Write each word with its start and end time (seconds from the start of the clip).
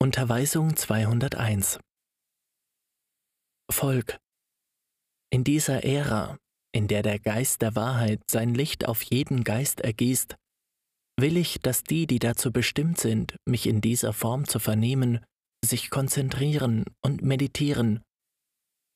Unterweisung 0.00 0.76
201 0.76 1.80
Volk, 3.68 4.16
in 5.32 5.42
dieser 5.42 5.82
Ära, 5.82 6.38
in 6.72 6.86
der 6.86 7.02
der 7.02 7.18
Geist 7.18 7.62
der 7.62 7.74
Wahrheit 7.74 8.20
sein 8.30 8.54
Licht 8.54 8.86
auf 8.86 9.02
jeden 9.02 9.42
Geist 9.42 9.80
ergießt, 9.80 10.36
will 11.18 11.36
ich, 11.36 11.58
dass 11.62 11.82
die, 11.82 12.06
die 12.06 12.20
dazu 12.20 12.52
bestimmt 12.52 13.00
sind, 13.00 13.34
mich 13.44 13.66
in 13.66 13.80
dieser 13.80 14.12
Form 14.12 14.46
zu 14.46 14.60
vernehmen, 14.60 15.18
sich 15.64 15.90
konzentrieren 15.90 16.84
und 17.02 17.22
meditieren, 17.22 18.04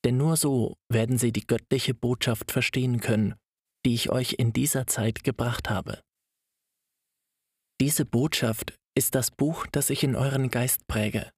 denn 0.05 0.17
nur 0.17 0.37
so 0.37 0.77
werden 0.89 1.19
sie 1.19 1.33
die 1.33 1.49
göttliche 1.49 1.95
Botschaft 1.95 2.53
verstehen 2.53 3.01
können, 3.01 3.35
die 3.85 3.95
ich 3.95 4.11
euch 4.11 4.35
in 4.35 4.53
dieser 4.53 4.87
Zeit 4.87 5.25
gebracht 5.25 5.69
habe. 5.69 6.01
Diese 7.81 8.05
Botschaft 8.05 8.79
ist 8.95 9.15
das 9.15 9.31
Buch, 9.31 9.67
das 9.67 9.91
ich 9.91 10.05
in 10.05 10.17
euren 10.17 10.51
Geist 10.51 10.87
präge. 10.87 11.31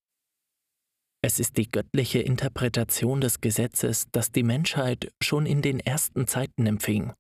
Es 1.23 1.39
ist 1.39 1.57
die 1.57 1.71
göttliche 1.71 2.19
Interpretation 2.19 3.21
des 3.21 3.41
Gesetzes, 3.41 4.07
das 4.13 4.31
die 4.31 4.43
Menschheit 4.43 5.13
schon 5.23 5.47
in 5.47 5.63
den 5.63 5.81
ersten 5.81 6.27
Zeiten 6.27 6.67
empfing. 6.67 7.15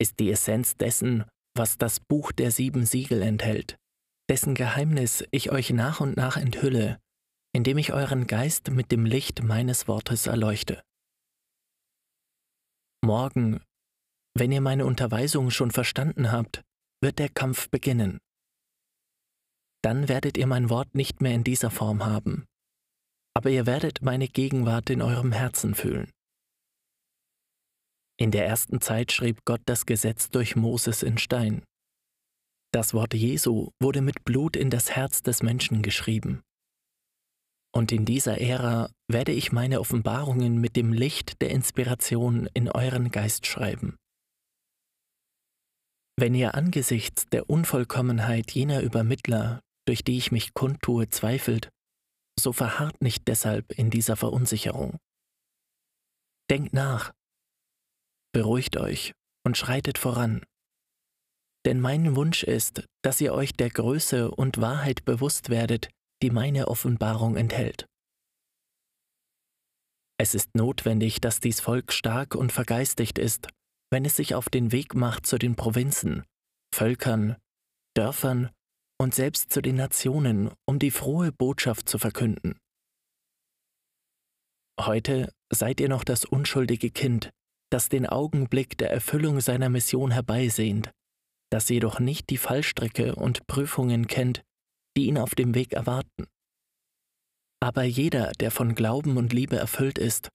Ist 0.00 0.18
die 0.18 0.30
Essenz 0.30 0.76
dessen, 0.76 1.24
was 1.54 1.78
das 1.78 2.00
Buch 2.00 2.32
der 2.32 2.50
sieben 2.50 2.86
Siegel 2.86 3.22
enthält, 3.22 3.76
dessen 4.28 4.54
Geheimnis 4.54 5.24
ich 5.30 5.52
euch 5.52 5.70
nach 5.70 6.00
und 6.00 6.16
nach 6.16 6.36
enthülle, 6.36 6.98
indem 7.52 7.78
ich 7.78 7.92
euren 7.92 8.26
Geist 8.26 8.70
mit 8.70 8.90
dem 8.90 9.04
Licht 9.04 9.42
meines 9.42 9.86
Wortes 9.86 10.26
erleuchte. 10.26 10.82
Morgen, 13.04 13.62
wenn 14.34 14.52
ihr 14.52 14.60
meine 14.60 14.86
Unterweisung 14.86 15.50
schon 15.50 15.70
verstanden 15.70 16.32
habt, 16.32 16.62
wird 17.02 17.18
der 17.18 17.28
Kampf 17.28 17.68
beginnen 17.70 18.20
dann 19.82 20.08
werdet 20.08 20.36
ihr 20.36 20.46
mein 20.46 20.70
Wort 20.70 20.94
nicht 20.94 21.20
mehr 21.20 21.34
in 21.34 21.44
dieser 21.44 21.70
Form 21.70 22.04
haben, 22.04 22.46
aber 23.34 23.50
ihr 23.50 23.66
werdet 23.66 24.02
meine 24.02 24.28
Gegenwart 24.28 24.90
in 24.90 25.02
eurem 25.02 25.32
Herzen 25.32 25.74
fühlen. 25.74 26.10
In 28.18 28.30
der 28.30 28.46
ersten 28.46 28.82
Zeit 28.82 29.12
schrieb 29.12 29.46
Gott 29.46 29.62
das 29.64 29.86
Gesetz 29.86 30.28
durch 30.28 30.54
Moses 30.54 31.02
in 31.02 31.16
Stein. 31.16 31.62
Das 32.72 32.92
Wort 32.92 33.14
Jesu 33.14 33.70
wurde 33.80 34.02
mit 34.02 34.24
Blut 34.24 34.56
in 34.56 34.68
das 34.68 34.90
Herz 34.90 35.22
des 35.22 35.42
Menschen 35.42 35.82
geschrieben. 35.82 36.42
Und 37.72 37.92
in 37.92 38.04
dieser 38.04 38.40
Ära 38.40 38.90
werde 39.08 39.32
ich 39.32 39.52
meine 39.52 39.80
Offenbarungen 39.80 40.60
mit 40.60 40.76
dem 40.76 40.92
Licht 40.92 41.40
der 41.40 41.50
Inspiration 41.50 42.48
in 42.52 42.68
euren 42.68 43.10
Geist 43.10 43.46
schreiben. 43.46 43.96
Wenn 46.18 46.34
ihr 46.34 46.54
angesichts 46.54 47.26
der 47.26 47.48
Unvollkommenheit 47.48 48.50
jener 48.50 48.82
Übermittler, 48.82 49.60
durch 49.86 50.04
die 50.04 50.16
ich 50.16 50.32
mich 50.32 50.54
kundtue, 50.54 51.08
zweifelt, 51.08 51.70
so 52.38 52.52
verharrt 52.52 53.00
nicht 53.02 53.28
deshalb 53.28 53.72
in 53.72 53.90
dieser 53.90 54.16
Verunsicherung. 54.16 54.98
Denkt 56.50 56.72
nach, 56.72 57.12
beruhigt 58.32 58.76
euch 58.76 59.12
und 59.44 59.56
schreitet 59.56 59.98
voran. 59.98 60.44
Denn 61.66 61.80
mein 61.80 62.16
Wunsch 62.16 62.42
ist, 62.42 62.84
dass 63.02 63.20
ihr 63.20 63.34
euch 63.34 63.52
der 63.52 63.70
Größe 63.70 64.30
und 64.30 64.60
Wahrheit 64.60 65.04
bewusst 65.04 65.50
werdet, 65.50 65.90
die 66.22 66.30
meine 66.30 66.68
Offenbarung 66.68 67.36
enthält. 67.36 67.86
Es 70.18 70.34
ist 70.34 70.54
notwendig, 70.54 71.20
dass 71.20 71.40
dies 71.40 71.60
Volk 71.60 71.92
stark 71.92 72.34
und 72.34 72.52
vergeistigt 72.52 73.18
ist, 73.18 73.48
wenn 73.90 74.04
es 74.04 74.16
sich 74.16 74.34
auf 74.34 74.48
den 74.48 74.72
Weg 74.72 74.94
macht 74.94 75.26
zu 75.26 75.38
den 75.38 75.56
Provinzen, 75.56 76.24
Völkern, 76.74 77.36
Dörfern 77.94 78.50
und 79.00 79.14
selbst 79.14 79.50
zu 79.50 79.62
den 79.62 79.76
Nationen, 79.76 80.50
um 80.66 80.78
die 80.78 80.90
frohe 80.90 81.32
Botschaft 81.32 81.88
zu 81.88 81.96
verkünden. 81.96 82.58
Heute 84.78 85.32
seid 85.50 85.80
ihr 85.80 85.88
noch 85.88 86.04
das 86.04 86.26
unschuldige 86.26 86.90
Kind, 86.90 87.30
das 87.70 87.88
den 87.88 88.04
Augenblick 88.04 88.76
der 88.76 88.90
Erfüllung 88.90 89.40
seiner 89.40 89.70
Mission 89.70 90.10
herbeisehnt, 90.10 90.90
das 91.50 91.70
jedoch 91.70 91.98
nicht 91.98 92.28
die 92.28 92.36
Fallstricke 92.36 93.14
und 93.14 93.46
Prüfungen 93.46 94.06
kennt, 94.06 94.42
die 94.98 95.06
ihn 95.06 95.16
auf 95.16 95.34
dem 95.34 95.54
Weg 95.54 95.72
erwarten. 95.72 96.26
Aber 97.62 97.84
jeder, 97.84 98.32
der 98.32 98.50
von 98.50 98.74
Glauben 98.74 99.16
und 99.16 99.32
Liebe 99.32 99.56
erfüllt 99.56 99.98
ist, 99.98 100.28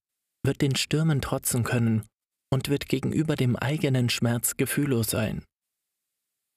wird 0.44 0.62
den 0.62 0.75
Stürmen 0.75 1.22
trotzen 1.22 1.64
können 1.64 2.08
und 2.52 2.70
wird 2.70 2.88
gegenüber 2.88 3.36
dem 3.36 3.56
eigenen 3.56 4.09
Schmerz 4.09 4.58
gefühllos 4.58 5.08
sein 5.12 5.46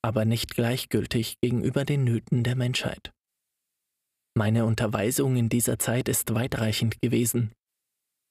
aber 0.03 0.25
nicht 0.25 0.55
gleichgültig 0.55 1.37
gegenüber 1.41 1.85
den 1.85 2.05
Nöten 2.05 2.45
der 2.45 2.57
Menschheit. 2.57 3.13
Meine 4.37 4.65
Unterweisung 4.65 5.37
in 5.37 5.49
dieser 5.49 5.79
Zeit 5.79 6.09
ist 6.09 6.35
weitreichend 6.35 7.01
gewesen, 7.01 7.53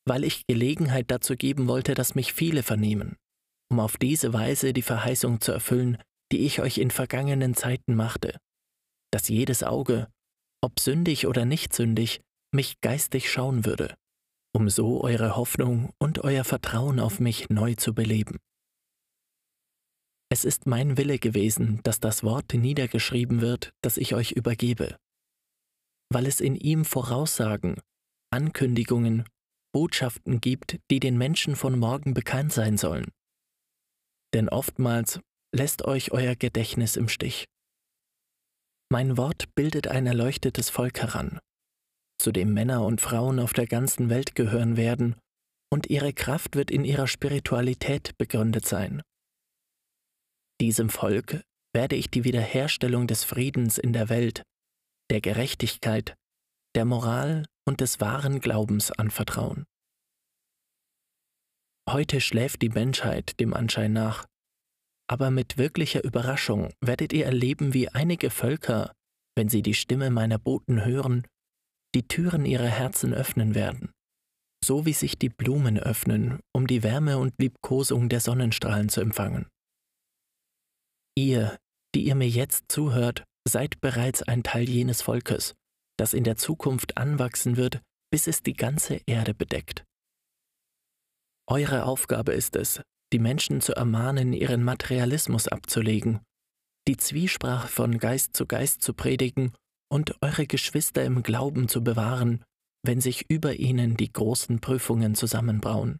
weil 0.07 0.23
ich 0.23 0.47
Gelegenheit 0.47 1.11
dazu 1.11 1.35
geben 1.35 1.67
wollte, 1.67 1.93
dass 1.93 2.15
mich 2.15 2.33
viele 2.33 2.63
vernehmen, 2.63 3.17
um 3.69 3.79
auf 3.79 3.97
diese 3.97 4.31
Weise 4.31 4.71
die 4.71 4.81
Verheißung 4.81 5.41
zu 5.41 5.51
erfüllen, 5.51 5.97
die 6.31 6.45
ich 6.45 6.61
euch 6.61 6.77
in 6.77 6.91
vergangenen 6.91 7.55
Zeiten 7.55 7.95
machte, 7.95 8.37
dass 9.11 9.27
jedes 9.27 9.63
Auge, 9.63 10.07
ob 10.63 10.79
sündig 10.79 11.27
oder 11.27 11.45
nicht 11.45 11.73
sündig, 11.73 12.21
mich 12.53 12.79
geistig 12.81 13.29
schauen 13.29 13.65
würde, 13.65 13.95
um 14.55 14.69
so 14.69 15.03
eure 15.03 15.35
Hoffnung 15.35 15.91
und 15.99 16.23
euer 16.23 16.43
Vertrauen 16.43 16.99
auf 16.99 17.19
mich 17.19 17.49
neu 17.49 17.75
zu 17.75 17.93
beleben. 17.93 18.37
Es 20.29 20.43
ist 20.43 20.65
mein 20.65 20.97
Wille 20.97 21.19
gewesen, 21.19 21.79
dass 21.83 21.99
das 21.99 22.23
Wort 22.23 22.53
niedergeschrieben 22.53 23.41
wird, 23.41 23.71
das 23.81 23.97
ich 23.97 24.13
euch 24.13 24.33
übergebe, 24.33 24.97
weil 26.11 26.25
es 26.25 26.41
in 26.41 26.55
ihm 26.55 26.83
Voraussagen, 26.83 27.81
Ankündigungen, 28.31 29.25
Botschaften 29.73 30.41
gibt, 30.41 30.79
die 30.91 30.99
den 30.99 31.17
Menschen 31.17 31.55
von 31.55 31.79
morgen 31.79 32.13
bekannt 32.13 32.51
sein 32.51 32.77
sollen. 32.77 33.11
Denn 34.33 34.49
oftmals 34.49 35.21
lässt 35.55 35.85
euch 35.85 36.11
euer 36.11 36.35
Gedächtnis 36.35 36.97
im 36.97 37.07
Stich. 37.07 37.45
Mein 38.89 39.17
Wort 39.17 39.53
bildet 39.55 39.87
ein 39.87 40.07
erleuchtetes 40.07 40.69
Volk 40.69 40.99
heran, 40.99 41.39
zu 42.21 42.31
dem 42.31 42.53
Männer 42.53 42.85
und 42.85 43.01
Frauen 43.01 43.39
auf 43.39 43.53
der 43.53 43.67
ganzen 43.67 44.09
Welt 44.09 44.35
gehören 44.35 44.75
werden, 44.77 45.15
und 45.69 45.89
ihre 45.89 46.13
Kraft 46.13 46.55
wird 46.55 46.71
in 46.71 46.85
ihrer 46.85 47.07
Spiritualität 47.07 48.17
begründet 48.17 48.65
sein. 48.65 49.01
Diesem 50.59 50.89
Volk 50.89 51.43
werde 51.73 51.95
ich 51.95 52.09
die 52.09 52.23
Wiederherstellung 52.23 53.05
des 53.07 53.23
Friedens 53.23 53.77
in 53.77 53.93
der 53.93 54.09
Welt, 54.09 54.41
der 55.11 55.21
Gerechtigkeit, 55.21 56.15
der 56.75 56.85
Moral 56.85 57.45
und 57.67 57.81
des 57.81 57.99
wahren 57.99 58.39
Glaubens 58.39 58.91
anvertrauen. 58.91 59.65
Heute 61.89 62.19
schläft 62.19 62.61
die 62.61 62.69
Menschheit 62.69 63.39
dem 63.39 63.53
Anschein 63.53 63.93
nach, 63.93 64.25
aber 65.09 65.31
mit 65.31 65.57
wirklicher 65.57 66.03
Überraschung 66.03 66.73
werdet 66.81 67.13
ihr 67.13 67.25
erleben, 67.25 67.73
wie 67.73 67.89
einige 67.89 68.29
Völker, 68.29 68.91
wenn 69.35 69.47
sie 69.47 69.61
die 69.61 69.73
Stimme 69.73 70.09
meiner 70.09 70.37
Boten 70.37 70.83
hören, 70.83 71.25
die 71.95 72.07
Türen 72.07 72.45
ihrer 72.45 72.67
Herzen 72.67 73.13
öffnen 73.13 73.55
werden, 73.55 73.91
so 74.63 74.85
wie 74.85 74.93
sich 74.93 75.17
die 75.17 75.29
Blumen 75.29 75.79
öffnen, 75.79 76.39
um 76.53 76.67
die 76.67 76.83
Wärme 76.83 77.19
und 77.19 77.33
Liebkosung 77.37 78.09
der 78.09 78.19
Sonnenstrahlen 78.19 78.89
zu 78.89 78.99
empfangen. 78.99 79.47
Ihr, 81.17 81.57
die 81.95 82.05
ihr 82.05 82.13
mir 82.13 82.29
jetzt 82.29 82.65
zuhört, 82.67 83.23
seid 83.49 83.81
bereits 83.81 84.21
ein 84.21 84.43
Teil 84.43 84.69
jenes 84.69 85.01
Volkes, 85.01 85.55
das 85.97 86.13
in 86.13 86.23
der 86.23 86.35
Zukunft 86.35 86.95
anwachsen 86.95 87.57
wird, 87.57 87.81
bis 88.11 88.27
es 88.27 88.43
die 88.43 88.53
ganze 88.53 89.01
Erde 89.07 89.33
bedeckt. 89.33 89.83
Eure 91.49 91.85
Aufgabe 91.85 92.33
ist 92.33 92.55
es, 92.55 92.81
die 93.13 93.17
Menschen 93.17 93.61
zu 93.61 93.73
ermahnen, 93.73 94.31
ihren 94.31 94.63
Materialismus 94.63 95.47
abzulegen, 95.47 96.19
die 96.87 96.97
Zwiesprache 96.97 97.67
von 97.67 97.97
Geist 97.97 98.35
zu 98.35 98.45
Geist 98.45 98.83
zu 98.83 98.93
predigen 98.93 99.53
und 99.91 100.21
eure 100.21 100.45
Geschwister 100.45 101.03
im 101.03 101.23
Glauben 101.23 101.67
zu 101.67 101.83
bewahren, 101.83 102.43
wenn 102.85 103.01
sich 103.01 103.27
über 103.27 103.55
ihnen 103.55 103.97
die 103.97 104.13
großen 104.13 104.61
Prüfungen 104.61 105.15
zusammenbrauen. 105.15 105.97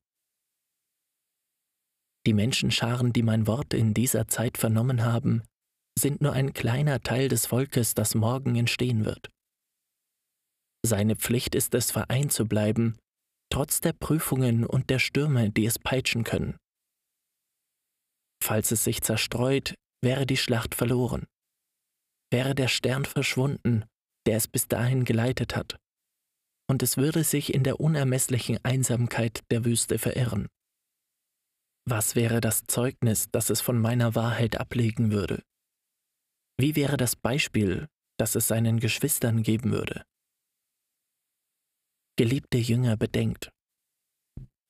Die 2.28 2.34
Menschenscharen, 2.34 3.14
die 3.14 3.24
mein 3.24 3.48
Wort 3.48 3.74
in 3.74 3.94
dieser 3.94 4.28
Zeit 4.28 4.58
vernommen 4.58 5.06
haben, 5.06 5.44
sind 5.98 6.20
nur 6.20 6.34
ein 6.34 6.52
kleiner 6.52 7.00
Teil 7.00 7.30
des 7.30 7.46
Volkes, 7.46 7.94
das 7.94 8.16
morgen 8.16 8.58
entstehen 8.58 9.06
wird. 9.06 9.30
Seine 10.86 11.16
Pflicht 11.16 11.56
ist 11.56 11.74
es, 11.74 11.90
vereint 11.90 12.34
zu 12.34 12.46
bleiben, 12.46 12.98
trotz 13.50 13.80
der 13.80 13.94
Prüfungen 13.94 14.66
und 14.66 14.90
der 14.90 15.00
Stürme, 15.00 15.52
die 15.52 15.66
es 15.66 15.80
peitschen 15.80 16.26
können. 16.26 16.58
Falls 18.44 18.72
es 18.72 18.84
sich 18.84 19.02
zerstreut, 19.02 19.76
wäre 20.04 20.26
die 20.26 20.36
Schlacht 20.36 20.76
verloren. 20.76 21.28
Wäre 22.30 22.56
der 22.56 22.68
Stern 22.68 23.06
verschwunden, 23.06 23.86
der 24.26 24.36
es 24.36 24.50
bis 24.50 24.68
dahin 24.68 25.06
geleitet 25.06 25.56
hat, 25.56 25.78
und 26.70 26.84
es 26.84 26.98
würde 26.98 27.24
sich 27.24 27.54
in 27.54 27.64
der 27.64 27.80
unermesslichen 27.80 28.60
Einsamkeit 28.64 29.40
der 29.50 29.64
Wüste 29.64 29.98
verirren. 29.98 30.50
Was 31.90 32.16
wäre 32.16 32.42
das 32.42 32.64
Zeugnis, 32.68 33.30
das 33.32 33.50
es 33.50 33.62
von 33.62 33.80
meiner 33.80 34.14
Wahrheit 34.14 34.60
ablegen 34.60 35.12
würde? 35.12 35.42
Wie 36.60 36.76
wäre 36.76 36.98
das 36.98 37.16
Beispiel, 37.16 37.88
das 38.18 38.36
es 38.36 38.48
seinen 38.48 38.80
Geschwistern 38.80 39.44
geben 39.44 39.72
würde. 39.72 40.04
Geliebte 42.18 42.58
Jünger, 42.58 42.98
bedenkt, 42.98 43.52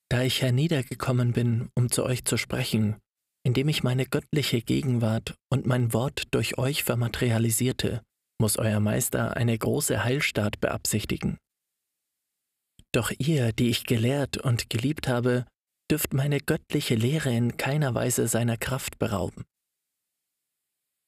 da 0.10 0.22
ich 0.22 0.42
herniedergekommen 0.42 1.34
bin, 1.34 1.70
um 1.76 1.90
zu 1.90 2.04
euch 2.04 2.26
zu 2.26 2.38
sprechen, 2.38 2.98
indem 3.46 3.70
ich 3.70 3.84
meine 3.84 4.06
göttliche 4.06 4.62
Gegenwart 4.62 5.36
und 5.50 5.66
mein 5.66 5.94
Wort 5.94 6.24
durch 6.32 6.58
euch 6.58 6.84
vermaterialisierte, 6.84 8.04
muss 8.40 8.58
euer 8.58 8.80
Meister 8.80 9.36
eine 9.36 9.58
große 9.58 10.04
Heilstaat 10.04 10.60
beabsichtigen. 10.60 11.38
Doch 12.94 13.12
ihr, 13.18 13.54
die 13.54 13.70
ich 13.70 13.86
gelehrt 13.86 14.38
und 14.38 14.70
geliebt 14.70 15.08
habe, 15.08 15.46
dürft 15.90 16.14
meine 16.14 16.40
göttliche 16.40 16.96
Lehre 16.96 17.34
in 17.34 17.58
keiner 17.58 17.94
Weise 17.94 18.28
seiner 18.28 18.58
Kraft 18.58 19.00
berauben. 19.00 19.46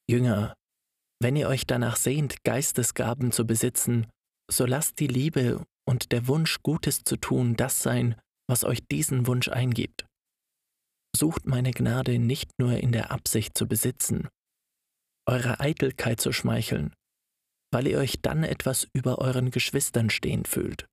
Jünger, 0.10 0.54
wenn 1.22 1.36
ihr 1.36 1.48
euch 1.50 1.68
danach 1.68 1.98
sehnt, 1.98 2.44
Geistesgaben 2.44 3.32
zu 3.32 3.46
besitzen, 3.46 4.08
so 4.50 4.66
lasst 4.66 5.00
die 5.00 5.08
Liebe 5.08 5.64
und 5.88 6.12
der 6.12 6.28
Wunsch, 6.28 6.60
Gutes 6.64 7.04
zu 7.04 7.18
tun, 7.18 7.56
das 7.56 7.84
sein, 7.84 8.16
was 8.48 8.64
euch 8.64 8.88
diesen 8.88 9.28
Wunsch 9.28 9.50
eingibt. 9.50 10.06
Sucht 11.16 11.46
meine 11.46 11.72
Gnade 11.72 12.20
nicht 12.20 12.52
nur 12.60 12.78
in 12.78 12.92
der 12.92 13.12
Absicht 13.12 13.58
zu 13.58 13.68
besitzen, 13.68 14.28
eurer 15.28 15.60
Eitelkeit 15.60 16.22
zu 16.22 16.32
schmeicheln, 16.32 16.94
weil 17.72 17.88
ihr 17.88 18.00
euch 18.00 18.22
dann 18.22 18.44
etwas 18.44 18.88
über 18.94 19.20
euren 19.20 19.52
Geschwistern 19.52 20.10
stehen 20.10 20.46
fühlt. 20.46 20.88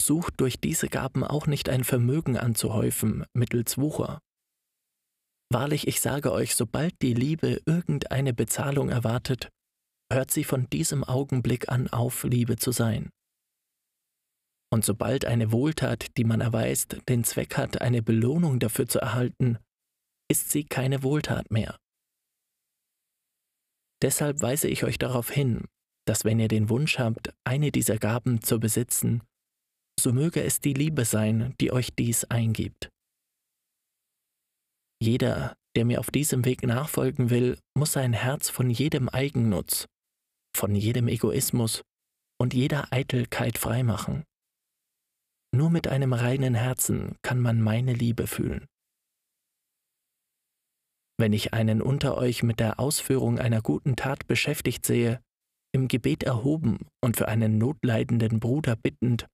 Sucht 0.00 0.34
durch 0.40 0.60
diese 0.60 0.88
Gaben 0.88 1.24
auch 1.24 1.46
nicht 1.46 1.68
ein 1.68 1.84
Vermögen 1.84 2.36
anzuhäufen 2.36 3.24
mittels 3.34 3.78
Wucher. 3.78 4.20
Wahrlich, 5.50 5.88
ich 5.88 6.00
sage 6.00 6.32
euch, 6.32 6.54
sobald 6.54 7.00
die 7.02 7.14
Liebe 7.14 7.60
irgendeine 7.64 8.34
Bezahlung 8.34 8.90
erwartet, 8.90 9.48
hört 10.12 10.30
sie 10.30 10.44
von 10.44 10.68
diesem 10.70 11.04
Augenblick 11.04 11.68
an 11.68 11.88
auf, 11.88 12.24
Liebe 12.24 12.56
zu 12.56 12.70
sein. 12.70 13.10
Und 14.70 14.84
sobald 14.84 15.24
eine 15.24 15.50
Wohltat, 15.50 16.16
die 16.18 16.24
man 16.24 16.42
erweist, 16.42 16.98
den 17.08 17.24
Zweck 17.24 17.56
hat, 17.56 17.80
eine 17.80 18.02
Belohnung 18.02 18.58
dafür 18.58 18.86
zu 18.86 18.98
erhalten, 18.98 19.58
ist 20.30 20.50
sie 20.50 20.64
keine 20.64 21.02
Wohltat 21.02 21.50
mehr. 21.50 21.78
Deshalb 24.02 24.42
weise 24.42 24.68
ich 24.68 24.84
euch 24.84 24.98
darauf 24.98 25.30
hin, 25.30 25.66
dass 26.06 26.24
wenn 26.24 26.38
ihr 26.38 26.48
den 26.48 26.68
Wunsch 26.68 26.98
habt, 26.98 27.32
eine 27.44 27.72
dieser 27.72 27.98
Gaben 27.98 28.42
zu 28.42 28.60
besitzen, 28.60 29.22
so 29.98 30.12
möge 30.12 30.42
es 30.42 30.60
die 30.60 30.74
Liebe 30.74 31.04
sein, 31.04 31.54
die 31.60 31.72
euch 31.72 31.94
dies 31.94 32.24
eingibt. 32.24 32.88
Jeder, 35.00 35.56
der 35.76 35.84
mir 35.84 36.00
auf 36.00 36.10
diesem 36.10 36.44
Weg 36.44 36.62
nachfolgen 36.62 37.30
will, 37.30 37.58
muss 37.76 37.92
sein 37.92 38.12
Herz 38.12 38.50
von 38.50 38.70
jedem 38.70 39.08
Eigennutz, 39.08 39.86
von 40.56 40.74
jedem 40.74 41.08
Egoismus 41.08 41.82
und 42.40 42.54
jeder 42.54 42.92
Eitelkeit 42.92 43.58
freimachen. 43.58 44.24
Nur 45.54 45.70
mit 45.70 45.88
einem 45.88 46.12
reinen 46.12 46.54
Herzen 46.54 47.16
kann 47.22 47.40
man 47.40 47.62
meine 47.62 47.92
Liebe 47.92 48.26
fühlen. 48.26 48.66
Wenn 51.20 51.32
ich 51.32 51.52
einen 51.52 51.82
unter 51.82 52.16
euch 52.16 52.42
mit 52.42 52.60
der 52.60 52.78
Ausführung 52.78 53.38
einer 53.38 53.60
guten 53.60 53.96
Tat 53.96 54.26
beschäftigt 54.26 54.86
sehe, 54.86 55.20
im 55.74 55.88
Gebet 55.88 56.22
erhoben 56.22 56.86
und 57.02 57.16
für 57.16 57.28
einen 57.28 57.58
notleidenden 57.58 58.40
Bruder 58.40 58.76
bittend, 58.76 59.26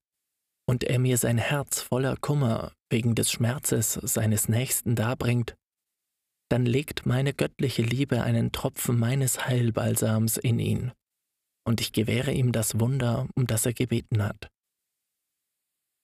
und 0.67 0.83
er 0.83 0.99
mir 0.99 1.17
sein 1.17 1.37
Herz 1.37 1.81
voller 1.81 2.15
Kummer 2.17 2.73
wegen 2.89 3.15
des 3.15 3.31
Schmerzes 3.31 3.93
seines 3.93 4.49
Nächsten 4.49 4.95
darbringt, 4.95 5.55
dann 6.49 6.65
legt 6.65 7.05
meine 7.05 7.33
göttliche 7.33 7.81
Liebe 7.81 8.21
einen 8.21 8.51
Tropfen 8.51 8.99
meines 8.99 9.45
Heilbalsams 9.45 10.37
in 10.37 10.59
ihn, 10.59 10.91
und 11.67 11.81
ich 11.81 11.91
gewähre 11.91 12.31
ihm 12.31 12.51
das 12.51 12.79
Wunder, 12.79 13.27
um 13.35 13.47
das 13.47 13.65
er 13.65 13.73
gebeten 13.73 14.23
hat. 14.23 14.49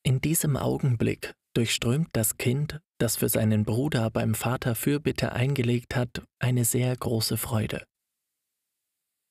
In 0.03 0.19
diesem 0.19 0.57
Augenblick 0.57 1.35
durchströmt 1.55 2.09
das 2.13 2.37
Kind, 2.37 2.81
das 2.99 3.17
für 3.17 3.29
seinen 3.29 3.65
Bruder 3.65 4.09
beim 4.09 4.33
Vater 4.33 4.73
Fürbitte 4.73 5.33
eingelegt 5.33 5.95
hat, 5.95 6.23
eine 6.39 6.65
sehr 6.65 6.95
große 6.95 7.37
Freude. 7.37 7.85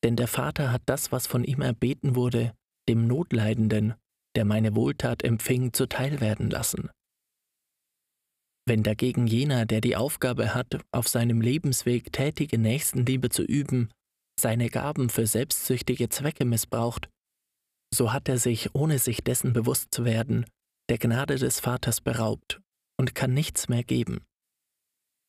Denn 0.05 0.17
der 0.17 0.29
Vater 0.29 0.73
hat 0.73 0.83
das, 0.87 1.13
was 1.13 1.27
von 1.27 1.45
ihm 1.45 1.61
erbeten 1.61 2.15
wurde, 2.15 2.55
dem 2.89 3.07
Notleidenden, 3.07 3.95
der 4.37 4.45
meine 4.45 4.75
Wohltat 4.75 5.25
empfing, 5.25 5.73
zuteil 5.73 6.21
werden 6.21 6.51
lassen. 6.51 6.91
Wenn 8.67 8.83
dagegen 8.83 9.27
jener, 9.27 9.67
der 9.67 9.81
die 9.81 9.97
Aufgabe 9.97 10.55
hat, 10.55 10.81
auf 10.93 11.09
seinem 11.09 11.41
Lebensweg 11.41 12.13
tätige 12.13 12.59
Nächstenliebe 12.59 13.31
zu 13.31 13.43
üben, 13.43 13.91
seine 14.39 14.69
Gaben 14.71 15.09
für 15.11 15.27
selbstsüchtige 15.27 16.09
Zwecke 16.09 16.45
missbraucht, 16.45 17.09
so 17.93 18.13
hat 18.13 18.29
er 18.29 18.39
sich, 18.39 18.75
ohne 18.75 18.99
sich 18.99 19.25
dessen 19.25 19.53
bewusst 19.53 19.89
zu 19.91 20.05
werden, 20.05 20.47
der 20.89 20.99
Gnade 20.99 21.37
des 21.37 21.61
Vaters 21.61 22.01
beraubt 22.01 22.61
und 22.99 23.15
kann 23.15 23.35
nichts 23.35 23.69
mehr 23.69 23.83
geben. 23.83 24.25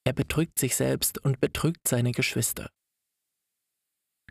Er 0.05 0.13
betrügt 0.13 0.59
sich 0.59 0.75
selbst 0.75 1.23
und 1.23 1.39
betrügt 1.39 1.87
seine 1.87 2.11
Geschwister. 2.11 2.69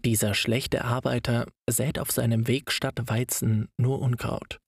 Dieser 0.05 0.35
schlechte 0.35 0.85
Arbeiter 0.85 1.47
sät 1.69 1.99
auf 1.99 2.11
seinem 2.11 2.49
Weg 2.49 2.73
statt 2.73 2.99
Weizen 3.05 3.69
nur 3.77 4.01
Unkraut. 4.01 4.59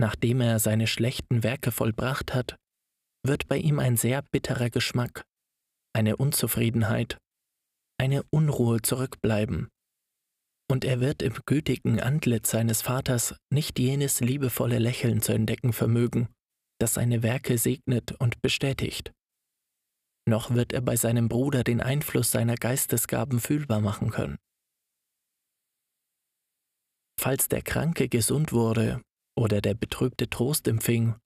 Nachdem 0.00 0.40
er 0.40 0.58
seine 0.58 0.86
schlechten 0.86 1.42
Werke 1.42 1.70
vollbracht 1.70 2.34
hat, 2.34 2.56
wird 3.24 3.48
bei 3.48 3.56
ihm 3.56 3.78
ein 3.78 3.96
sehr 3.96 4.22
bitterer 4.22 4.70
Geschmack, 4.70 5.24
eine 5.94 6.16
Unzufriedenheit, 6.16 7.18
eine 8.00 8.22
Unruhe 8.30 8.82
zurückbleiben, 8.82 9.68
und 10.70 10.84
er 10.84 11.00
wird 11.00 11.22
im 11.22 11.34
gütigen 11.46 12.00
Antlitz 12.00 12.50
seines 12.50 12.82
Vaters 12.82 13.34
nicht 13.50 13.78
jenes 13.78 14.20
liebevolle 14.20 14.78
Lächeln 14.78 15.22
zu 15.22 15.32
entdecken 15.32 15.72
vermögen, 15.72 16.28
das 16.78 16.94
seine 16.94 17.22
Werke 17.22 17.58
segnet 17.58 18.12
und 18.20 18.42
bestätigt. 18.42 19.12
Noch 20.28 20.50
wird 20.50 20.74
er 20.74 20.82
bei 20.82 20.94
seinem 20.94 21.28
Bruder 21.28 21.64
den 21.64 21.80
Einfluss 21.80 22.30
seiner 22.30 22.56
Geistesgaben 22.56 23.40
fühlbar 23.40 23.80
machen 23.80 24.10
können. 24.10 24.36
Falls 27.18 27.48
der 27.48 27.62
Kranke 27.62 28.10
gesund 28.10 28.52
wurde 28.52 29.00
oder 29.38 29.62
der 29.62 29.72
Betrübte 29.72 30.28
Trost 30.28 30.68
empfing 30.68 31.16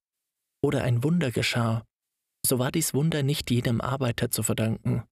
oder 0.65 0.85
ein 0.85 1.03
Wunder 1.03 1.33
geschah, 1.33 1.85
so 2.47 2.61
war 2.61 2.71
dies 2.71 2.95
Wunder 2.95 3.25
nicht 3.25 3.51
jedem 3.51 3.81
Arbeiter 3.81 4.31
zu 4.31 4.45
verdanken, 4.45 5.03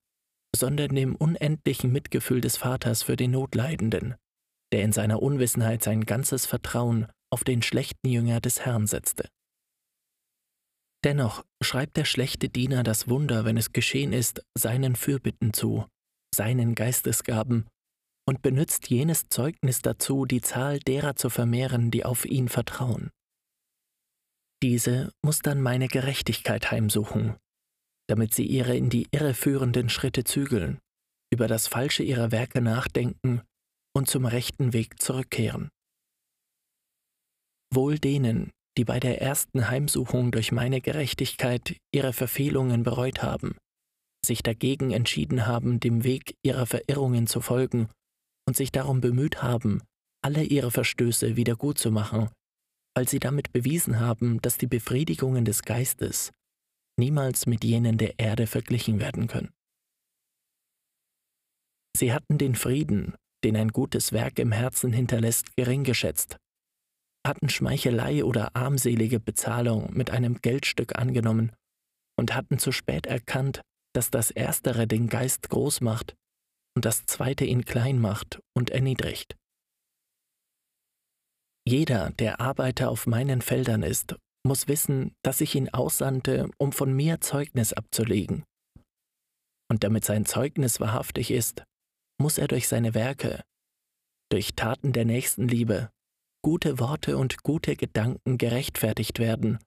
sondern 0.54 0.94
dem 0.94 1.16
unendlichen 1.16 1.90
Mitgefühl 1.90 2.40
des 2.40 2.56
Vaters 2.56 3.02
für 3.02 3.16
den 3.16 3.32
Notleidenden, 3.32 4.14
der 4.72 4.82
in 4.82 4.92
seiner 4.92 5.20
Unwissenheit 5.20 5.82
sein 5.82 6.06
ganzes 6.06 6.46
Vertrauen 6.46 7.08
auf 7.32 7.42
den 7.42 7.60
schlechten 7.62 8.08
Jünger 8.08 8.40
des 8.40 8.60
Herrn 8.60 8.86
setzte. 8.86 9.28
Dennoch 11.04 11.44
schreibt 11.62 11.96
der 11.96 12.04
schlechte 12.04 12.48
Diener 12.48 12.82
das 12.82 13.08
Wunder, 13.08 13.44
wenn 13.44 13.56
es 13.56 13.72
geschehen 13.72 14.12
ist, 14.12 14.42
seinen 14.56 14.96
Fürbitten 14.96 15.52
zu, 15.52 15.86
seinen 16.34 16.74
Geistesgaben, 16.74 17.66
und 18.28 18.42
benützt 18.42 18.88
jenes 18.90 19.28
Zeugnis 19.28 19.82
dazu, 19.82 20.24
die 20.24 20.40
Zahl 20.40 20.78
derer 20.78 21.16
zu 21.16 21.30
vermehren, 21.30 21.90
die 21.90 22.04
auf 22.04 22.24
ihn 22.24 22.48
vertrauen. 22.48 23.10
Diese 24.62 25.10
muss 25.24 25.40
dann 25.40 25.60
meine 25.60 25.88
Gerechtigkeit 25.88 26.70
heimsuchen, 26.70 27.36
damit 28.08 28.34
sie 28.34 28.46
ihre 28.46 28.76
in 28.76 28.90
die 28.90 29.08
Irre 29.10 29.34
führenden 29.34 29.88
Schritte 29.88 30.22
zügeln, 30.22 30.78
über 31.32 31.48
das 31.48 31.66
Falsche 31.66 32.02
ihrer 32.02 32.30
Werke 32.30 32.60
nachdenken 32.60 33.42
und 33.96 34.08
zum 34.08 34.26
rechten 34.26 34.72
Weg 34.72 35.00
zurückkehren. 35.00 35.70
Wohl 37.72 37.98
denen, 37.98 38.52
die 38.80 38.84
bei 38.86 38.98
der 38.98 39.20
ersten 39.20 39.68
Heimsuchung 39.68 40.30
durch 40.32 40.52
meine 40.52 40.80
Gerechtigkeit 40.80 41.76
ihre 41.94 42.14
Verfehlungen 42.14 42.82
bereut 42.82 43.22
haben, 43.22 43.58
sich 44.24 44.42
dagegen 44.42 44.90
entschieden 44.90 45.46
haben, 45.46 45.80
dem 45.80 46.02
Weg 46.02 46.34
ihrer 46.42 46.64
Verirrungen 46.64 47.26
zu 47.26 47.42
folgen 47.42 47.90
und 48.48 48.56
sich 48.56 48.72
darum 48.72 49.02
bemüht 49.02 49.42
haben, 49.42 49.82
alle 50.24 50.44
ihre 50.44 50.70
Verstöße 50.70 51.36
wieder 51.36 51.56
gut 51.56 51.76
zu 51.76 51.90
machen, 51.90 52.30
weil 52.96 53.06
sie 53.06 53.18
damit 53.18 53.52
bewiesen 53.52 54.00
haben, 54.00 54.40
dass 54.40 54.56
die 54.56 54.66
Befriedigungen 54.66 55.44
des 55.44 55.60
Geistes 55.60 56.32
niemals 56.98 57.44
mit 57.44 57.62
jenen 57.64 57.98
der 57.98 58.18
Erde 58.18 58.46
verglichen 58.46 58.98
werden 58.98 59.26
können. 59.26 59.50
Sie 61.94 62.14
hatten 62.14 62.38
den 62.38 62.54
Frieden, 62.54 63.14
den 63.44 63.58
ein 63.58 63.68
gutes 63.68 64.12
Werk 64.12 64.38
im 64.38 64.52
Herzen 64.52 64.94
hinterlässt, 64.94 65.54
gering 65.54 65.84
geschätzt, 65.84 66.38
hatten 67.26 67.48
Schmeichelei 67.48 68.24
oder 68.24 68.54
armselige 68.56 69.20
Bezahlung 69.20 69.92
mit 69.92 70.10
einem 70.10 70.40
Geldstück 70.40 70.98
angenommen 70.98 71.52
und 72.18 72.34
hatten 72.34 72.58
zu 72.58 72.72
spät 72.72 73.06
erkannt, 73.06 73.62
dass 73.94 74.10
das 74.10 74.30
Erstere 74.30 74.86
den 74.86 75.08
Geist 75.08 75.48
groß 75.48 75.80
macht 75.80 76.14
und 76.76 76.84
das 76.84 77.04
Zweite 77.06 77.44
ihn 77.44 77.64
klein 77.64 77.98
macht 77.98 78.40
und 78.54 78.70
erniedrigt. 78.70 79.36
Jeder, 81.66 82.10
der 82.10 82.40
Arbeiter 82.40 82.90
auf 82.90 83.06
meinen 83.06 83.42
Feldern 83.42 83.82
ist, 83.82 84.16
muss 84.46 84.68
wissen, 84.68 85.14
dass 85.22 85.40
ich 85.40 85.54
ihn 85.54 85.68
aussandte, 85.68 86.50
um 86.58 86.72
von 86.72 86.92
mir 86.92 87.20
Zeugnis 87.20 87.72
abzulegen. 87.72 88.44
Und 89.70 89.84
damit 89.84 90.04
sein 90.04 90.24
Zeugnis 90.24 90.80
wahrhaftig 90.80 91.30
ist, 91.30 91.62
muss 92.18 92.38
er 92.38 92.48
durch 92.48 92.66
seine 92.66 92.94
Werke, 92.94 93.42
durch 94.30 94.54
Taten 94.54 94.92
der 94.92 95.04
Nächstenliebe, 95.04 95.90
gute 96.42 96.78
Worte 96.78 97.16
und 97.16 97.42
gute 97.42 97.76
Gedanken 97.76 98.38
gerechtfertigt 98.38 99.18
werden, 99.18 99.58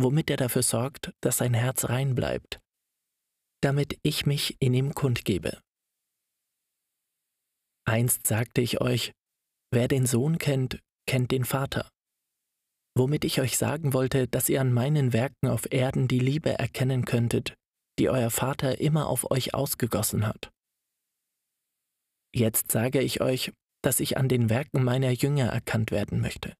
womit 0.00 0.30
er 0.30 0.36
dafür 0.36 0.62
sorgt, 0.62 1.12
dass 1.20 1.38
sein 1.38 1.54
Herz 1.54 1.88
rein 1.88 2.14
bleibt, 2.14 2.60
damit 3.62 3.98
ich 4.02 4.26
mich 4.26 4.56
in 4.60 4.74
ihm 4.74 4.94
kundgebe. 4.94 5.60
Einst 7.86 8.26
sagte 8.26 8.60
ich 8.60 8.80
euch, 8.80 9.12
wer 9.70 9.88
den 9.88 10.06
Sohn 10.06 10.38
kennt, 10.38 10.80
kennt 11.06 11.30
den 11.30 11.44
Vater, 11.44 11.88
womit 12.96 13.24
ich 13.24 13.40
euch 13.40 13.58
sagen 13.58 13.92
wollte, 13.92 14.26
dass 14.26 14.48
ihr 14.48 14.60
an 14.60 14.72
meinen 14.72 15.12
Werken 15.12 15.48
auf 15.48 15.70
Erden 15.70 16.08
die 16.08 16.18
Liebe 16.18 16.58
erkennen 16.58 17.04
könntet, 17.04 17.54
die 17.98 18.08
euer 18.08 18.30
Vater 18.30 18.80
immer 18.80 19.08
auf 19.08 19.30
euch 19.30 19.54
ausgegossen 19.54 20.26
hat. 20.26 20.50
Jetzt 22.34 22.72
sage 22.72 23.00
ich 23.00 23.20
euch, 23.20 23.52
dass 23.84 24.00
ich 24.00 24.16
an 24.16 24.28
den 24.28 24.48
Werken 24.48 24.82
meiner 24.82 25.10
Jünger 25.10 25.46
erkannt 25.46 25.90
werden 25.90 26.20
möchte. 26.20 26.54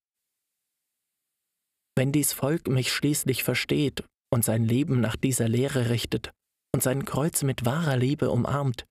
Wenn 1.96 2.12
dies 2.12 2.32
Volk 2.32 2.68
mich 2.68 2.92
schließlich 2.92 3.44
versteht 3.44 4.04
und 4.32 4.44
sein 4.44 4.64
Leben 4.64 5.00
nach 5.00 5.16
dieser 5.16 5.48
Lehre 5.48 5.90
richtet 5.90 6.32
und 6.74 6.82
sein 6.82 7.04
Kreuz 7.04 7.42
mit 7.42 7.64
wahrer 7.64 7.96
Liebe 7.96 8.30
umarmt, 8.30 8.84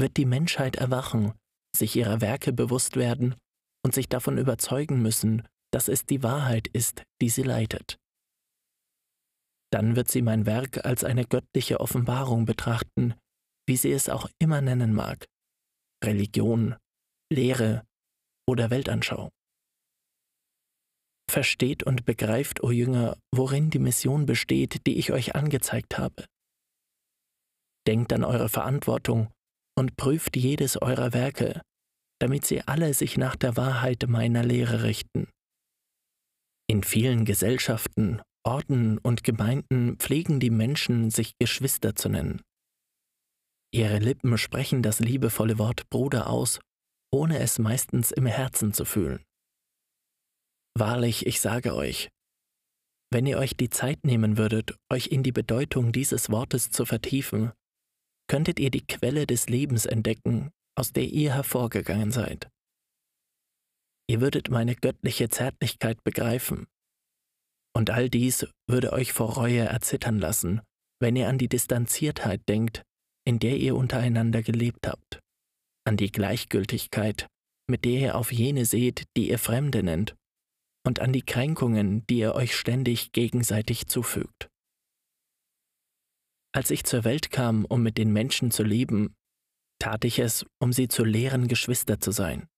wird 0.00 0.16
die 0.16 0.24
Menschheit 0.24 0.76
erwachen, 0.76 1.32
sich 1.76 1.94
ihrer 1.94 2.20
Werke 2.20 2.52
bewusst 2.52 2.96
werden 2.96 3.36
und 3.84 3.94
sich 3.94 4.08
davon 4.08 4.38
überzeugen 4.38 5.00
müssen, 5.00 5.46
dass 5.72 5.88
es 5.88 6.06
die 6.06 6.22
Wahrheit 6.22 6.68
ist, 6.68 7.02
die 7.20 7.28
sie 7.28 7.42
leitet. 7.42 7.98
Dann 9.70 9.94
wird 9.94 10.08
sie 10.10 10.22
mein 10.22 10.46
Werk 10.46 10.84
als 10.84 11.04
eine 11.04 11.24
göttliche 11.24 11.80
Offenbarung 11.80 12.46
betrachten, 12.46 13.14
wie 13.68 13.76
sie 13.76 13.92
es 13.92 14.08
auch 14.08 14.28
immer 14.38 14.60
nennen 14.60 14.92
mag. 14.92 15.26
Religion, 16.02 16.76
Lehre 17.32 17.84
oder 18.48 18.70
Weltanschauung. 18.70 19.30
Versteht 21.28 21.82
und 21.82 22.04
begreift, 22.04 22.62
o 22.62 22.70
Jünger, 22.70 23.18
worin 23.34 23.70
die 23.70 23.80
Mission 23.80 24.26
besteht, 24.26 24.86
die 24.86 24.96
ich 24.96 25.10
euch 25.10 25.34
angezeigt 25.34 25.98
habe. 25.98 26.24
Denkt 27.88 28.12
an 28.12 28.22
eure 28.22 28.48
Verantwortung 28.48 29.32
und 29.76 29.96
prüft 29.96 30.36
jedes 30.36 30.80
eurer 30.80 31.12
Werke, 31.12 31.62
damit 32.20 32.46
sie 32.46 32.62
alle 32.62 32.94
sich 32.94 33.16
nach 33.16 33.34
der 33.34 33.56
Wahrheit 33.56 34.04
meiner 34.08 34.44
Lehre 34.44 34.84
richten. 34.84 35.28
In 36.68 36.84
vielen 36.84 37.24
Gesellschaften, 37.24 38.22
Orten 38.44 38.98
und 38.98 39.24
Gemeinden 39.24 39.98
pflegen 39.98 40.38
die 40.38 40.50
Menschen, 40.50 41.10
sich 41.10 41.34
Geschwister 41.38 41.96
zu 41.96 42.08
nennen. 42.08 42.40
Ihre 43.72 43.98
Lippen 43.98 44.38
sprechen 44.38 44.82
das 44.82 45.00
liebevolle 45.00 45.58
Wort 45.58 45.90
Bruder 45.90 46.30
aus 46.30 46.60
ohne 47.16 47.38
es 47.38 47.58
meistens 47.58 48.10
im 48.10 48.26
Herzen 48.26 48.74
zu 48.74 48.84
fühlen. 48.84 49.24
Wahrlich, 50.74 51.24
ich 51.24 51.40
sage 51.40 51.74
euch, 51.74 52.10
wenn 53.10 53.24
ihr 53.24 53.38
euch 53.38 53.56
die 53.56 53.70
Zeit 53.70 54.04
nehmen 54.04 54.36
würdet, 54.36 54.76
euch 54.92 55.06
in 55.06 55.22
die 55.22 55.32
Bedeutung 55.32 55.92
dieses 55.92 56.28
Wortes 56.30 56.70
zu 56.70 56.84
vertiefen, 56.84 57.52
könntet 58.28 58.60
ihr 58.60 58.70
die 58.70 58.86
Quelle 58.86 59.26
des 59.26 59.48
Lebens 59.48 59.86
entdecken, 59.86 60.50
aus 60.76 60.92
der 60.92 61.04
ihr 61.04 61.32
hervorgegangen 61.32 62.10
seid. 62.10 62.50
Ihr 64.10 64.20
würdet 64.20 64.50
meine 64.50 64.74
göttliche 64.74 65.30
Zärtlichkeit 65.30 66.04
begreifen. 66.04 66.66
Und 67.74 67.88
all 67.88 68.10
dies 68.10 68.46
würde 68.68 68.92
euch 68.92 69.14
vor 69.14 69.34
Reue 69.34 69.64
erzittern 69.64 70.18
lassen, 70.18 70.60
wenn 71.00 71.16
ihr 71.16 71.28
an 71.28 71.38
die 71.38 71.48
Distanziertheit 71.48 72.46
denkt, 72.48 72.82
in 73.24 73.38
der 73.38 73.56
ihr 73.56 73.74
untereinander 73.74 74.42
gelebt 74.42 74.86
habt 74.86 75.20
an 75.86 75.96
die 75.96 76.10
Gleichgültigkeit, 76.10 77.28
mit 77.68 77.84
der 77.84 78.00
ihr 78.00 78.14
auf 78.16 78.32
jene 78.32 78.64
seht, 78.64 79.04
die 79.16 79.30
ihr 79.30 79.38
Fremde 79.38 79.82
nennt, 79.82 80.14
und 80.86 81.00
an 81.00 81.12
die 81.12 81.22
Kränkungen, 81.22 82.06
die 82.06 82.18
ihr 82.18 82.34
euch 82.34 82.56
ständig 82.56 83.12
gegenseitig 83.12 83.86
zufügt. 83.86 84.48
Als 86.54 86.70
ich 86.70 86.84
zur 86.84 87.04
Welt 87.04 87.30
kam, 87.30 87.64
um 87.64 87.82
mit 87.82 87.98
den 87.98 88.12
Menschen 88.12 88.50
zu 88.50 88.62
leben, 88.62 89.14
tat 89.78 90.04
ich 90.04 90.18
es, 90.18 90.46
um 90.58 90.72
sie 90.72 90.88
zu 90.88 91.04
lehren 91.04 91.48
Geschwister 91.48 92.00
zu 92.00 92.12
sein. 92.12 92.48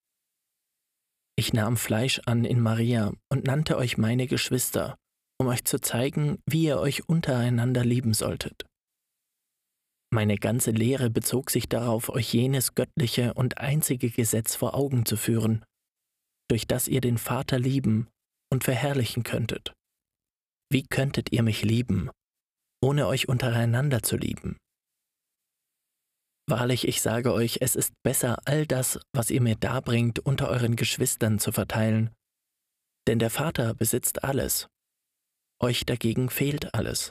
Ich 1.37 1.53
nahm 1.53 1.77
Fleisch 1.77 2.21
an 2.27 2.45
in 2.45 2.61
Maria 2.61 3.13
und 3.29 3.45
nannte 3.45 3.77
euch 3.77 3.99
meine 3.99 4.27
Geschwister, 4.27 4.97
um 5.41 5.49
euch 5.49 5.65
zu 5.65 5.81
zeigen, 5.81 6.39
wie 6.47 6.65
ihr 6.65 6.79
euch 6.79 7.09
untereinander 7.09 7.85
lieben 7.85 8.13
solltet. 8.13 8.68
Meine 10.11 10.37
ganze 10.37 10.71
Lehre 10.71 11.11
bezog 11.11 11.51
sich 11.51 11.69
darauf, 11.69 12.09
euch 12.09 12.33
jenes 12.33 12.75
göttliche 12.75 13.35
und 13.35 13.59
einzige 13.59 14.11
Gesetz 14.11 14.55
vor 14.55 14.75
Augen 14.75 15.05
zu 15.05 15.17
führen, 15.17 15.65
durch 16.51 16.67
das 16.67 16.89
ihr 16.89 17.03
den 17.03 17.19
Vater 17.19 17.59
lieben 17.59 18.09
und 18.51 18.65
verherrlichen 18.65 19.23
könntet. 19.23 19.75
Wie 20.71 20.83
könntet 20.83 21.33
ihr 21.33 21.43
mich 21.43 21.63
lieben, 21.63 22.11
ohne 22.83 23.07
euch 23.07 23.29
untereinander 23.29 24.03
zu 24.03 24.17
lieben? 24.17 24.57
Wahrlich, 26.49 26.89
ich 26.89 27.03
sage 27.03 27.35
euch, 27.35 27.59
es 27.61 27.77
ist 27.77 27.93
besser, 28.03 28.39
all 28.47 28.67
das, 28.67 28.99
was 29.15 29.31
ihr 29.31 29.43
mir 29.43 29.57
darbringt, 29.57 30.21
unter 30.21 30.49
euren 30.49 30.77
Geschwistern 30.77 31.39
zu 31.39 31.53
verteilen, 31.53 32.11
denn 33.07 33.19
der 33.19 33.31
Vater 33.31 33.75
besitzt 33.75 34.25
alles, 34.25 34.69
euch 35.61 35.85
dagegen 35.85 36.31
fehlt 36.31 36.73
alles. 36.75 37.11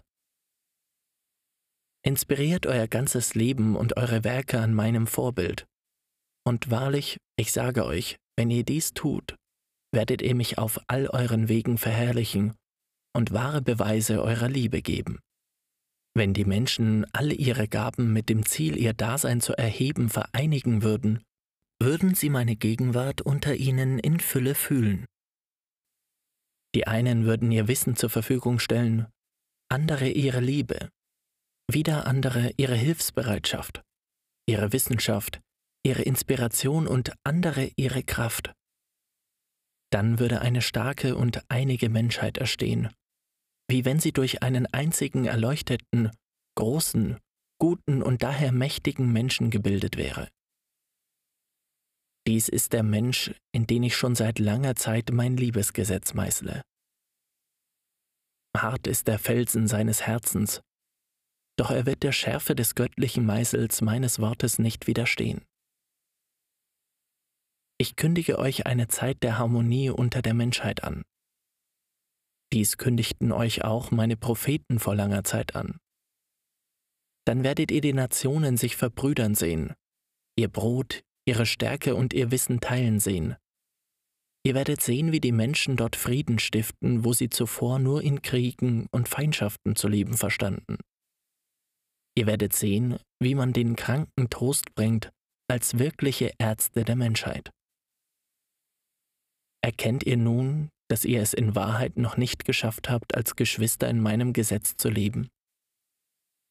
Inspiriert 2.07 2.65
euer 2.65 2.87
ganzes 2.87 3.35
Leben 3.35 3.75
und 3.75 3.97
eure 3.97 4.23
Werke 4.23 4.61
an 4.61 4.73
meinem 4.73 5.07
Vorbild. 5.07 5.67
Und 6.47 6.71
wahrlich, 6.71 7.17
ich 7.37 7.51
sage 7.51 7.85
euch, 7.85 8.15
wenn 8.37 8.49
ihr 8.49 8.63
dies 8.63 8.93
tut, 8.93 9.35
werdet 9.93 10.21
ihr 10.21 10.33
mich 10.33 10.57
auf 10.57 10.79
all 10.87 11.07
euren 11.07 11.49
Wegen 11.49 11.77
verherrlichen 11.77 12.53
und 13.13 13.33
wahre 13.33 13.61
Beweise 13.61 14.23
eurer 14.23 14.47
Liebe 14.47 14.81
geben. 14.81 15.19
Wenn 16.15 16.33
die 16.33 16.45
Menschen 16.45 17.05
all 17.11 17.33
ihre 17.33 17.67
Gaben 17.67 18.13
mit 18.13 18.29
dem 18.29 18.45
Ziel, 18.45 18.77
ihr 18.77 18.93
Dasein 18.93 19.41
zu 19.41 19.57
erheben, 19.57 20.07
vereinigen 20.07 20.83
würden, 20.83 21.21
würden 21.83 22.15
sie 22.15 22.29
meine 22.29 22.55
Gegenwart 22.55 23.19
unter 23.19 23.53
ihnen 23.53 23.99
in 23.99 24.21
Fülle 24.21 24.55
fühlen. 24.55 25.05
Die 26.73 26.87
einen 26.87 27.25
würden 27.25 27.51
ihr 27.51 27.67
Wissen 27.67 27.97
zur 27.97 28.09
Verfügung 28.09 28.59
stellen, 28.59 29.07
andere 29.67 30.07
ihre 30.07 30.39
Liebe, 30.39 30.87
wieder 31.69 32.07
andere 32.07 32.51
ihre 32.57 32.75
Hilfsbereitschaft, 32.75 33.83
ihre 34.47 34.71
Wissenschaft, 34.73 35.41
ihre 35.83 36.01
Inspiration 36.01 36.87
und 36.87 37.13
andere 37.23 37.71
ihre 37.75 38.03
Kraft. 38.03 38.53
Dann 39.91 40.19
würde 40.19 40.41
eine 40.41 40.61
starke 40.61 41.15
und 41.15 41.43
einige 41.49 41.89
Menschheit 41.89 42.37
erstehen, 42.37 42.89
wie 43.69 43.85
wenn 43.85 43.99
sie 43.99 44.11
durch 44.11 44.43
einen 44.43 44.65
einzigen 44.67 45.25
erleuchteten, 45.25 46.11
großen, 46.55 47.19
guten 47.59 48.01
und 48.01 48.23
daher 48.23 48.51
mächtigen 48.51 49.11
Menschen 49.11 49.49
gebildet 49.49 49.97
wäre. 49.97 50.29
Dies 52.27 52.49
ist 52.49 52.73
der 52.73 52.83
Mensch, 52.83 53.33
in 53.53 53.67
den 53.67 53.83
ich 53.83 53.95
schon 53.95 54.15
seit 54.15 54.39
langer 54.39 54.75
Zeit 54.75 55.11
mein 55.11 55.37
Liebesgesetz 55.37 56.13
meißle. 56.13 56.61
Hart 58.55 58.87
ist 58.87 59.07
der 59.07 59.19
Felsen 59.19 59.67
seines 59.67 60.01
Herzens, 60.05 60.61
doch 61.57 61.71
er 61.71 61.85
wird 61.85 62.03
der 62.03 62.11
Schärfe 62.11 62.55
des 62.55 62.75
göttlichen 62.75 63.25
Meißels 63.25 63.81
meines 63.81 64.19
Wortes 64.19 64.59
nicht 64.59 64.87
widerstehen. 64.87 65.43
Ich 67.79 67.95
kündige 67.95 68.39
euch 68.39 68.65
eine 68.65 68.87
Zeit 68.87 69.21
der 69.23 69.37
Harmonie 69.37 69.89
unter 69.89 70.21
der 70.21 70.33
Menschheit 70.33 70.83
an. 70.83 71.03
Dies 72.53 72.77
kündigten 72.77 73.31
euch 73.31 73.63
auch 73.63 73.91
meine 73.91 74.17
Propheten 74.17 74.79
vor 74.79 74.95
langer 74.95 75.23
Zeit 75.23 75.55
an. 75.55 75.79
Dann 77.25 77.43
werdet 77.43 77.71
ihr 77.71 77.81
die 77.81 77.93
Nationen 77.93 78.55
sich 78.55 78.77
verbrüdern 78.77 79.35
sehen, 79.35 79.73
ihr 80.37 80.47
Brot, 80.47 81.03
ihre 81.27 81.45
Stärke 81.45 81.93
und 81.95 82.13
ihr 82.13 82.31
Wissen 82.31 82.61
teilen 82.61 82.99
sehen. 82.99 83.35
Ihr 84.45 84.55
werdet 84.55 84.81
sehen, 84.81 85.11
wie 85.11 85.19
die 85.19 85.33
Menschen 85.33 85.75
dort 85.75 85.97
Frieden 85.97 86.39
stiften, 86.39 87.03
wo 87.03 87.11
sie 87.11 87.29
zuvor 87.29 87.79
nur 87.79 88.01
in 88.01 88.21
Kriegen 88.21 88.87
und 88.91 89.09
Feindschaften 89.09 89.75
zu 89.75 89.89
leben 89.89 90.15
verstanden. 90.15 90.77
Ihr 92.17 92.25
werdet 92.25 92.53
sehen, 92.53 92.97
wie 93.21 93.35
man 93.35 93.53
den 93.53 93.75
Kranken 93.75 94.31
Trost 94.31 94.73
bringt 94.73 95.11
als 95.47 95.77
wirkliche 95.77 96.33
Ärzte 96.39 96.83
der 96.83 96.95
Menschheit. 96.95 97.51
Erkennt 99.63 100.03
ihr 100.03 100.17
nun, 100.17 100.69
dass 100.89 101.05
ihr 101.05 101.21
es 101.21 101.35
in 101.35 101.53
Wahrheit 101.53 101.97
noch 101.97 102.17
nicht 102.17 102.43
geschafft 102.43 102.89
habt, 102.89 103.13
als 103.13 103.35
Geschwister 103.35 103.87
in 103.87 104.01
meinem 104.01 104.33
Gesetz 104.33 104.77
zu 104.77 104.89
leben? 104.89 105.27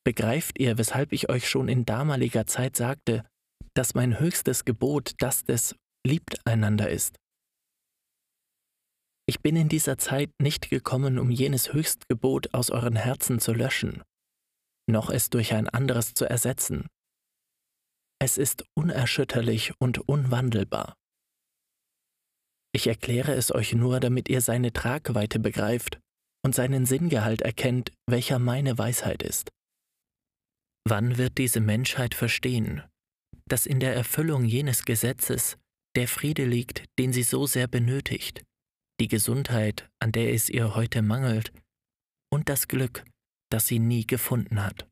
Begreift 0.05 0.61
ihr, 0.61 0.79
weshalb 0.79 1.13
ich 1.13 1.31
euch 1.31 1.49
schon 1.49 1.69
in 1.69 1.85
damaliger 1.85 2.47
Zeit 2.47 2.77
sagte, 2.77 3.27
dass 3.75 3.95
mein 3.95 4.21
höchstes 4.21 4.65
Gebot 4.65 5.15
das 5.19 5.43
des 5.43 5.75
Liebt 6.07 6.47
einander 6.47 6.89
ist? 6.91 7.17
Ich 9.29 9.41
bin 9.41 9.57
in 9.57 9.69
dieser 9.69 9.99
Zeit 9.99 10.31
nicht 10.41 10.71
gekommen, 10.71 11.19
um 11.19 11.33
jenes 11.33 11.73
Höchstgebot 11.73 12.55
aus 12.55 12.71
euren 12.71 12.95
Herzen 12.95 13.41
zu 13.41 13.53
löschen, 13.53 14.05
noch 14.87 15.11
es 15.11 15.31
durch 15.31 15.53
ein 15.55 15.69
anderes 15.69 16.15
zu 16.15 16.29
ersetzen. 16.29 16.87
Es 18.19 18.39
ist 18.39 18.65
unerschütterlich 18.75 19.73
und 19.79 19.99
unwandelbar. 20.09 20.95
Ich 22.75 22.87
erkläre 22.87 23.35
es 23.35 23.55
euch 23.55 23.75
nur, 23.75 24.01
damit 24.01 24.29
ihr 24.29 24.41
seine 24.41 24.73
Tragweite 24.73 25.39
begreift 25.39 25.99
und 26.45 26.55
seinen 26.55 26.87
Sinngehalt 26.87 27.43
erkennt, 27.43 27.93
welcher 28.09 28.39
meine 28.39 28.79
Weisheit 28.79 29.23
ist. 29.23 29.51
Wann 30.89 31.19
wird 31.19 31.39
diese 31.39 31.61
Menschheit 31.61 32.15
verstehen, 32.15 32.83
dass 33.49 33.67
in 33.67 33.81
der 33.81 33.95
Erfüllung 33.95 34.45
jenes 34.45 34.85
Gesetzes 34.85 35.57
der 35.97 36.07
Friede 36.07 36.45
liegt, 36.45 36.85
den 36.99 37.13
sie 37.13 37.23
so 37.23 37.47
sehr 37.47 37.67
benötigt, 37.67 38.45
die 39.01 39.09
Gesundheit, 39.09 39.89
an 40.01 40.13
der 40.13 40.33
es 40.33 40.49
ihr 40.49 40.75
heute 40.75 41.03
mangelt, 41.03 41.53
und 42.33 42.49
das 42.49 42.69
Glück, 42.69 43.05
das 43.51 43.67
sie 43.67 43.79
nie 43.79 44.07
gefunden 44.07 44.63
hat. 44.63 44.89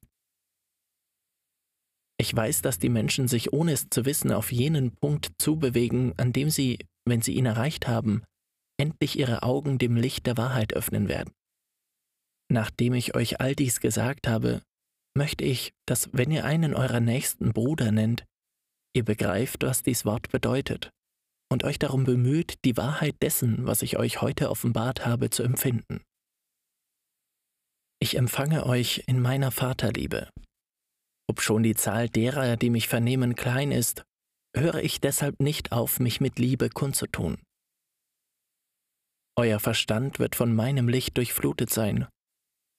Ich 2.19 2.35
weiß, 2.35 2.63
dass 2.63 2.79
die 2.79 2.89
Menschen 2.89 3.29
sich 3.29 3.53
ohne 3.53 3.73
es 3.73 3.89
zu 3.91 4.05
wissen 4.05 4.33
auf 4.33 4.53
jenen 4.53 4.93
Punkt 4.93 5.33
zubewegen, 5.39 6.17
an 6.17 6.33
dem 6.33 6.49
sie, 6.49 6.79
wenn 7.05 7.23
sie 7.23 7.35
ihn 7.35 7.47
erreicht 7.47 7.89
haben, 7.89 8.23
endlich 8.81 9.19
ihre 9.19 9.43
Augen 9.43 9.79
dem 9.79 9.97
Licht 9.97 10.27
der 10.27 10.37
Wahrheit 10.37 10.75
öffnen 10.75 11.09
werden. 11.09 11.33
Nachdem 12.51 12.95
ich 12.95 13.15
euch 13.15 13.41
all 13.41 13.55
dies 13.55 13.81
gesagt 13.81 14.29
habe, 14.29 14.63
möchte 15.17 15.45
ich, 15.45 15.73
dass 15.87 16.11
wenn 16.13 16.31
ihr 16.31 16.45
einen 16.45 16.75
eurer 16.75 17.01
nächsten 17.01 17.53
Bruder 17.53 17.91
nennt, 17.93 18.25
ihr 18.95 19.05
begreift, 19.05 19.63
was 19.63 19.83
dies 19.83 20.05
Wort 20.05 20.31
bedeutet 20.31 20.91
und 21.51 21.65
euch 21.65 21.79
darum 21.79 22.05
bemüht, 22.05 22.65
die 22.65 22.77
Wahrheit 22.77 23.17
dessen, 23.23 23.67
was 23.67 23.83
ich 23.83 23.97
euch 23.97 24.21
heute 24.21 24.51
offenbart 24.51 25.07
habe, 25.07 25.31
zu 25.31 25.43
empfinden. 25.43 26.01
Ich 28.01 28.17
empfange 28.17 28.67
euch 28.67 29.05
in 29.07 29.21
meiner 29.21 29.51
Vaterliebe. 29.51 30.31
Obschon 31.29 31.63
die 31.63 31.75
Zahl 31.75 32.09
derer, 32.09 32.57
die 32.57 32.71
mich 32.71 32.89
vernehmen, 32.89 33.35
klein 33.35 33.73
ist, 33.73 34.05
höre 34.57 34.83
ich 34.83 35.01
deshalb 35.01 35.41
nicht 35.41 35.73
auf, 35.73 36.01
mich 36.01 36.21
mit 36.21 36.39
Liebe 36.39 36.69
kundzutun. 36.69 37.43
Euer 39.37 39.59
Verstand 39.59 40.19
wird 40.19 40.37
von 40.37 40.55
meinem 40.55 40.89
Licht 40.89 41.17
durchflutet 41.17 41.71
sein, 41.71 42.07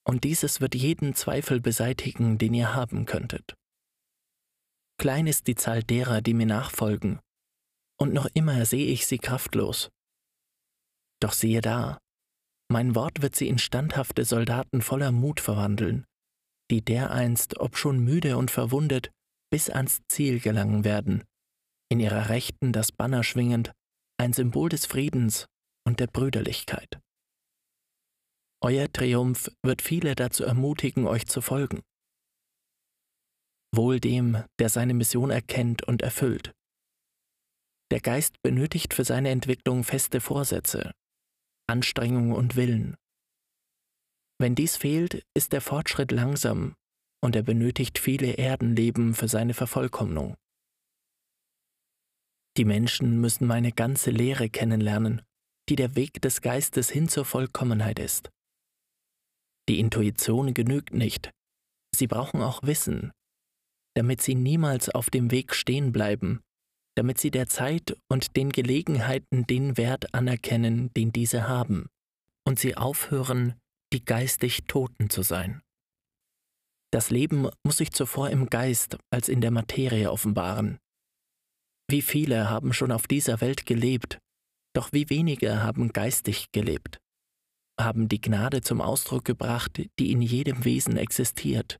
und 0.06 0.24
dieses 0.24 0.60
wird 0.60 0.74
jeden 0.74 1.14
Zweifel 1.14 1.60
beseitigen, 1.60 2.38
den 2.38 2.54
ihr 2.54 2.74
haben 2.74 3.04
könntet. 3.04 3.54
Klein 4.98 5.26
ist 5.26 5.46
die 5.48 5.56
Zahl 5.56 5.82
derer, 5.82 6.22
die 6.22 6.32
mir 6.32 6.46
nachfolgen, 6.46 7.20
und 8.00 8.14
noch 8.14 8.26
immer 8.32 8.64
sehe 8.64 8.86
ich 8.86 9.06
sie 9.06 9.18
kraftlos. 9.18 9.90
Doch 11.20 11.32
siehe 11.32 11.60
da, 11.60 11.98
mein 12.68 12.94
Wort 12.94 13.22
wird 13.22 13.36
sie 13.36 13.48
in 13.48 13.58
standhafte 13.58 14.24
Soldaten 14.24 14.82
voller 14.82 15.12
Mut 15.12 15.40
verwandeln, 15.40 16.04
die 16.70 16.84
dereinst, 16.84 17.58
obschon 17.58 18.00
müde 18.00 18.36
und 18.36 18.50
verwundet, 18.50 19.10
bis 19.50 19.70
ans 19.70 20.00
Ziel 20.08 20.40
gelangen 20.40 20.84
werden, 20.84 21.24
in 21.90 22.00
ihrer 22.00 22.28
Rechten 22.28 22.72
das 22.72 22.90
Banner 22.90 23.22
schwingend, 23.22 23.72
ein 24.18 24.32
Symbol 24.32 24.68
des 24.68 24.86
Friedens 24.86 25.46
und 25.86 26.00
der 26.00 26.08
Brüderlichkeit. 26.08 27.00
Euer 28.62 28.90
Triumph 28.92 29.50
wird 29.62 29.82
viele 29.82 30.14
dazu 30.14 30.42
ermutigen, 30.42 31.06
euch 31.06 31.26
zu 31.26 31.40
folgen. 31.40 31.82
Wohl 33.72 34.00
dem, 34.00 34.42
der 34.58 34.70
seine 34.70 34.94
Mission 34.94 35.30
erkennt 35.30 35.82
und 35.82 36.02
erfüllt. 36.02 36.52
Der 37.92 38.00
Geist 38.00 38.42
benötigt 38.42 38.94
für 38.94 39.04
seine 39.04 39.30
Entwicklung 39.30 39.84
feste 39.84 40.20
Vorsätze, 40.20 40.92
Anstrengung 41.68 42.32
und 42.32 42.56
Willen. 42.56 42.96
Wenn 44.38 44.54
dies 44.54 44.76
fehlt, 44.76 45.24
ist 45.34 45.52
der 45.52 45.60
Fortschritt 45.60 46.12
langsam 46.12 46.74
und 47.24 47.34
er 47.34 47.42
benötigt 47.42 47.98
viele 47.98 48.34
Erdenleben 48.34 49.14
für 49.14 49.28
seine 49.28 49.54
Vervollkommnung. 49.54 50.36
Die 52.56 52.64
Menschen 52.64 53.20
müssen 53.20 53.46
meine 53.46 53.72
ganze 53.72 54.10
Lehre 54.10 54.48
kennenlernen, 54.48 55.22
die 55.68 55.76
der 55.76 55.96
Weg 55.96 56.22
des 56.22 56.40
Geistes 56.40 56.90
hin 56.90 57.08
zur 57.08 57.24
Vollkommenheit 57.24 57.98
ist. 57.98 58.30
Die 59.68 59.80
Intuition 59.80 60.54
genügt 60.54 60.94
nicht, 60.94 61.32
sie 61.94 62.06
brauchen 62.06 62.40
auch 62.40 62.62
Wissen, 62.62 63.12
damit 63.94 64.22
sie 64.22 64.34
niemals 64.34 64.88
auf 64.88 65.10
dem 65.10 65.30
Weg 65.30 65.54
stehen 65.54 65.90
bleiben, 65.90 66.42
damit 66.96 67.18
sie 67.18 67.30
der 67.30 67.46
Zeit 67.46 67.96
und 68.08 68.36
den 68.36 68.50
Gelegenheiten 68.50 69.46
den 69.46 69.76
Wert 69.76 70.14
anerkennen, 70.14 70.90
den 70.94 71.12
diese 71.12 71.46
haben, 71.46 71.88
und 72.44 72.58
sie 72.58 72.76
aufhören, 72.76 73.54
die 73.92 74.04
geistig 74.04 74.64
Toten 74.66 75.10
zu 75.10 75.22
sein. 75.22 75.62
Das 76.92 77.10
Leben 77.10 77.48
muss 77.64 77.76
sich 77.76 77.92
zuvor 77.92 78.30
im 78.30 78.48
Geist 78.48 78.96
als 79.10 79.28
in 79.28 79.40
der 79.40 79.50
Materie 79.50 80.10
offenbaren. 80.10 80.78
Wie 81.88 82.02
viele 82.02 82.48
haben 82.48 82.72
schon 82.72 82.90
auf 82.90 83.06
dieser 83.06 83.40
Welt 83.40 83.66
gelebt, 83.66 84.18
doch 84.74 84.92
wie 84.92 85.10
wenige 85.10 85.62
haben 85.62 85.92
geistig 85.92 86.50
gelebt, 86.52 86.98
haben 87.78 88.08
die 88.08 88.20
Gnade 88.20 88.62
zum 88.62 88.80
Ausdruck 88.80 89.24
gebracht, 89.24 89.82
die 89.98 90.10
in 90.10 90.22
jedem 90.22 90.64
Wesen 90.64 90.96
existiert, 90.96 91.76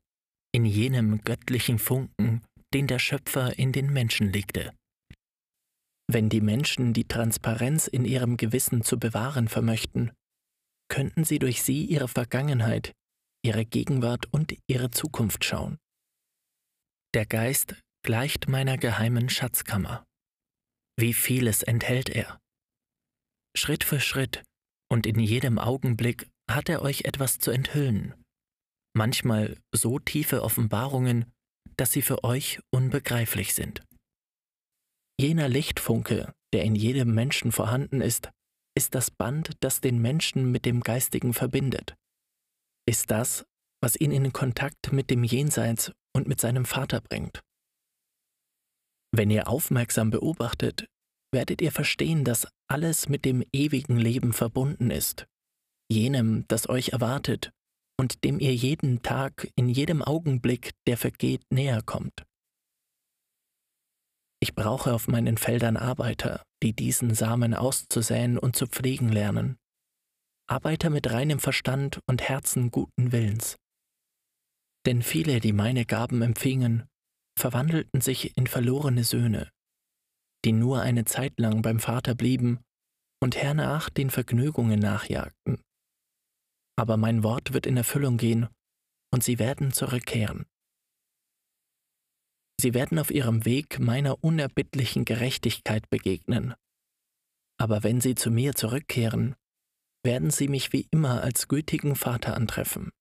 in 0.53 0.65
jenem 0.65 1.23
göttlichen 1.23 1.79
Funken, 1.79 2.43
den 2.73 2.87
der 2.87 2.99
Schöpfer 2.99 3.57
in 3.57 3.71
den 3.71 3.91
Menschen 3.91 4.31
legte. 4.31 4.73
Wenn 6.09 6.29
die 6.29 6.41
Menschen 6.41 6.93
die 6.93 7.07
Transparenz 7.07 7.87
in 7.87 8.05
ihrem 8.05 8.37
Gewissen 8.37 8.81
zu 8.81 8.97
bewahren 8.97 9.49
vermöchten, 9.49 10.11
könnten 10.89 11.25
sie 11.25 11.37
durch 11.37 11.61
sie 11.63 11.83
ihre 11.83 12.07
Vergangenheit, 12.07 12.93
ihre 13.43 13.65
Gegenwart 13.65 14.31
und 14.31 14.55
ihre 14.67 14.89
Zukunft 14.89 15.43
schauen. 15.43 15.77
Der 17.13 17.25
Geist 17.25 17.75
gleicht 18.03 18.47
meiner 18.47 18.77
geheimen 18.77 19.29
Schatzkammer. 19.29 20.05
Wie 20.97 21.13
vieles 21.13 21.61
enthält 21.61 22.09
er. 22.09 22.39
Schritt 23.55 23.83
für 23.83 23.99
Schritt 23.99 24.43
und 24.89 25.05
in 25.05 25.19
jedem 25.19 25.59
Augenblick 25.59 26.29
hat 26.49 26.69
er 26.69 26.81
euch 26.81 27.01
etwas 27.03 27.39
zu 27.39 27.51
enthüllen, 27.51 28.13
manchmal 28.95 29.57
so 29.75 29.99
tiefe 29.99 30.41
Offenbarungen, 30.41 31.31
dass 31.75 31.91
sie 31.91 32.01
für 32.01 32.23
euch 32.23 32.59
unbegreiflich 32.71 33.53
sind. 33.53 33.83
Jener 35.19 35.49
Lichtfunke, 35.49 36.33
der 36.53 36.63
in 36.63 36.75
jedem 36.75 37.13
Menschen 37.15 37.51
vorhanden 37.51 38.01
ist, 38.01 38.29
ist 38.75 38.93
das 38.93 39.09
Band, 39.09 39.51
das 39.61 39.81
den 39.81 39.99
Menschen 39.99 40.51
mit 40.51 40.65
dem 40.65 40.81
Geistigen 40.81 41.33
verbindet, 41.33 41.95
ist 42.87 43.09
das, 43.09 43.45
was 43.81 43.95
ihn 43.95 44.11
in 44.11 44.31
Kontakt 44.31 44.91
mit 44.91 45.09
dem 45.09 45.23
Jenseits 45.23 45.91
und 46.15 46.27
mit 46.27 46.39
seinem 46.39 46.65
Vater 46.65 47.01
bringt. 47.01 47.41
Wenn 49.11 49.31
ihr 49.31 49.47
aufmerksam 49.47 50.11
beobachtet, 50.11 50.87
werdet 51.33 51.61
ihr 51.63 51.71
verstehen, 51.71 52.23
dass 52.23 52.47
alles 52.69 53.09
mit 53.09 53.25
dem 53.25 53.43
ewigen 53.51 53.97
Leben 53.97 54.33
verbunden 54.33 54.91
ist, 54.91 55.25
jenem, 55.91 56.45
das 56.47 56.69
euch 56.69 56.89
erwartet 56.89 57.51
und 57.99 58.23
dem 58.23 58.39
ihr 58.39 58.53
jeden 58.53 59.01
Tag, 59.01 59.51
in 59.55 59.67
jedem 59.67 60.03
Augenblick, 60.03 60.73
der 60.85 60.97
vergeht, 60.97 61.41
näher 61.49 61.81
kommt. 61.81 62.26
Ich 64.39 64.53
brauche 64.53 64.93
auf 64.93 65.07
meinen 65.07 65.37
Feldern 65.37 65.77
Arbeiter, 65.77 66.43
die 66.61 66.73
diesen 66.73 67.13
Samen 67.13 67.53
auszusäen 67.53 68.37
und 68.37 68.55
zu 68.55 68.67
pflegen 68.67 69.09
lernen. 69.09 69.57
Arbeiter 70.47 70.89
mit 70.89 71.11
reinem 71.11 71.39
Verstand 71.39 71.99
und 72.07 72.21
Herzen 72.21 72.71
guten 72.71 73.11
Willens. 73.11 73.57
Denn 74.85 75.01
viele, 75.01 75.39
die 75.39 75.53
meine 75.53 75.85
Gaben 75.85 76.21
empfingen, 76.21 76.87
verwandelten 77.37 78.01
sich 78.01 78.37
in 78.37 78.47
verlorene 78.47 79.03
Söhne, 79.03 79.49
die 80.45 80.53
nur 80.53 80.81
eine 80.81 81.05
Zeit 81.05 81.39
lang 81.39 81.61
beim 81.61 81.79
Vater 81.79 82.15
blieben 82.15 82.59
und 83.21 83.35
hernach 83.35 83.89
den 83.89 84.09
Vergnügungen 84.09 84.79
nachjagten. 84.79 85.61
Aber 86.77 86.95
mein 86.95 87.23
Wort 87.23 87.53
wird 87.53 87.65
in 87.65 87.75
Erfüllung 87.75 88.17
gehen, 88.17 88.47
und 89.11 89.23
sie 89.23 89.39
werden 89.39 89.73
zurückkehren. 89.73 90.45
Sie 92.59 92.73
werden 92.73 92.97
auf 92.97 93.11
ihrem 93.11 93.45
Weg 93.45 93.79
meiner 93.79 94.23
unerbittlichen 94.23 95.05
Gerechtigkeit 95.05 95.89
begegnen. 95.89 96.55
Aber 97.59 97.83
wenn 97.83 98.01
sie 98.01 98.15
zu 98.15 98.31
mir 98.31 98.55
zurückkehren, 98.55 99.35
werden 100.03 100.31
sie 100.31 100.47
mich 100.47 100.73
wie 100.73 100.87
immer 100.91 101.21
als 101.21 101.47
gütigen 101.47 101.95
Vater 101.95 102.35
antreffen. 102.35 102.91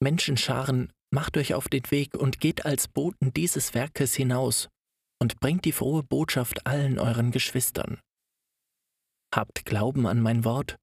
Menschenscharen, 0.00 0.92
macht 1.12 1.36
euch 1.36 1.54
auf 1.54 1.68
den 1.68 1.88
Weg 1.90 2.14
und 2.14 2.40
geht 2.40 2.64
als 2.64 2.88
Boten 2.88 3.32
dieses 3.32 3.74
Werkes 3.74 4.14
hinaus 4.14 4.68
und 5.20 5.38
bringt 5.38 5.64
die 5.64 5.72
frohe 5.72 6.02
Botschaft 6.02 6.66
allen 6.66 6.98
euren 6.98 7.30
Geschwistern. 7.30 8.00
Habt 9.32 9.64
Glauben 9.64 10.06
an 10.06 10.20
mein 10.20 10.44
Wort, 10.44 10.76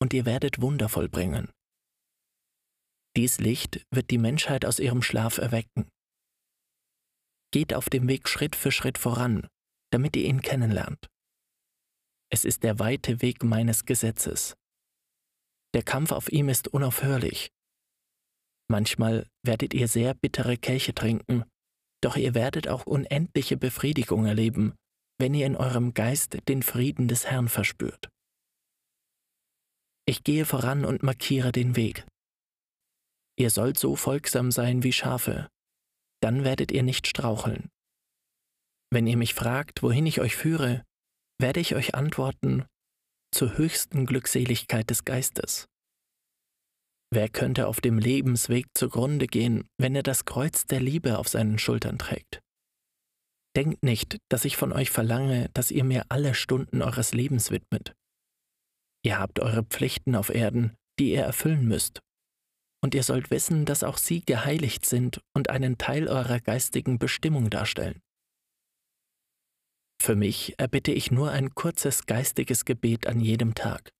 und 0.00 0.12
ihr 0.12 0.26
werdet 0.26 0.60
Wunder 0.60 0.88
vollbringen. 0.88 1.50
Dies 3.16 3.38
Licht 3.38 3.84
wird 3.90 4.10
die 4.10 4.18
Menschheit 4.18 4.64
aus 4.64 4.78
ihrem 4.78 5.02
Schlaf 5.02 5.38
erwecken. 5.38 5.88
Geht 7.50 7.74
auf 7.74 7.88
dem 7.88 8.08
Weg 8.08 8.28
Schritt 8.28 8.56
für 8.56 8.70
Schritt 8.70 8.98
voran, 8.98 9.48
damit 9.90 10.16
ihr 10.16 10.24
ihn 10.24 10.42
kennenlernt. 10.42 11.08
Es 12.30 12.44
ist 12.44 12.62
der 12.62 12.78
weite 12.78 13.22
Weg 13.22 13.42
meines 13.42 13.86
Gesetzes. 13.86 14.54
Der 15.74 15.82
Kampf 15.82 16.12
auf 16.12 16.30
ihm 16.30 16.48
ist 16.48 16.68
unaufhörlich. 16.68 17.50
Manchmal 18.70 19.26
werdet 19.42 19.72
ihr 19.72 19.88
sehr 19.88 20.14
bittere 20.14 20.56
Kelche 20.58 20.94
trinken, 20.94 21.44
Doch 22.00 22.16
ihr 22.16 22.34
werdet 22.34 22.68
auch 22.68 22.86
unendliche 22.86 23.56
Befriedigung 23.56 24.26
erleben, 24.26 24.74
wenn 25.18 25.34
ihr 25.34 25.46
in 25.46 25.56
eurem 25.56 25.94
Geist 25.94 26.38
den 26.48 26.62
Frieden 26.62 27.08
des 27.08 27.26
Herrn 27.26 27.48
verspürt. 27.48 28.08
Ich 30.06 30.22
gehe 30.22 30.44
voran 30.44 30.84
und 30.84 31.02
markiere 31.02 31.50
den 31.50 31.74
Weg. 31.74 32.06
Ihr 33.36 33.50
sollt 33.50 33.78
so 33.78 33.96
folgsam 33.96 34.52
sein 34.52 34.82
wie 34.84 34.92
Schafe, 34.92 35.48
dann 36.20 36.44
werdet 36.44 36.72
ihr 36.72 36.82
nicht 36.82 37.06
straucheln. 37.06 37.70
Wenn 38.90 39.06
ihr 39.06 39.16
mich 39.16 39.34
fragt, 39.34 39.82
wohin 39.82 40.06
ich 40.06 40.20
euch 40.20 40.36
führe, 40.36 40.84
werde 41.40 41.60
ich 41.60 41.74
euch 41.74 41.94
antworten, 41.94 42.64
zur 43.34 43.58
höchsten 43.58 44.06
Glückseligkeit 44.06 44.88
des 44.88 45.04
Geistes. 45.04 45.66
Wer 47.10 47.28
könnte 47.28 47.68
auf 47.68 47.80
dem 47.80 47.98
Lebensweg 47.98 48.66
zugrunde 48.74 49.26
gehen, 49.26 49.68
wenn 49.78 49.94
er 49.94 50.02
das 50.02 50.24
Kreuz 50.24 50.66
der 50.66 50.80
Liebe 50.80 51.18
auf 51.18 51.28
seinen 51.28 51.58
Schultern 51.58 51.98
trägt? 51.98 52.40
Denkt 53.56 53.82
nicht, 53.82 54.18
dass 54.30 54.44
ich 54.44 54.56
von 54.56 54.72
euch 54.72 54.90
verlange, 54.90 55.48
dass 55.54 55.70
ihr 55.70 55.84
mir 55.84 56.04
alle 56.10 56.34
Stunden 56.34 56.82
eures 56.82 57.12
Lebens 57.12 57.50
widmet. 57.50 57.94
Ihr 59.04 59.18
habt 59.18 59.40
eure 59.40 59.62
Pflichten 59.62 60.14
auf 60.14 60.28
Erden, 60.28 60.76
die 60.98 61.12
ihr 61.12 61.22
erfüllen 61.22 61.66
müsst. 61.66 62.00
Und 62.82 62.94
ihr 62.94 63.02
sollt 63.02 63.30
wissen, 63.30 63.64
dass 63.64 63.82
auch 63.82 63.98
sie 63.98 64.22
geheiligt 64.24 64.86
sind 64.86 65.20
und 65.34 65.50
einen 65.50 65.78
Teil 65.78 66.08
eurer 66.08 66.40
geistigen 66.40 66.98
Bestimmung 66.98 67.50
darstellen. 67.50 68.00
Für 70.00 70.14
mich 70.14 70.54
erbitte 70.58 70.92
ich 70.92 71.10
nur 71.10 71.32
ein 71.32 71.54
kurzes 71.54 72.06
geistiges 72.06 72.64
Gebet 72.64 73.06
an 73.06 73.20
jedem 73.20 73.54
Tag. 73.54 73.90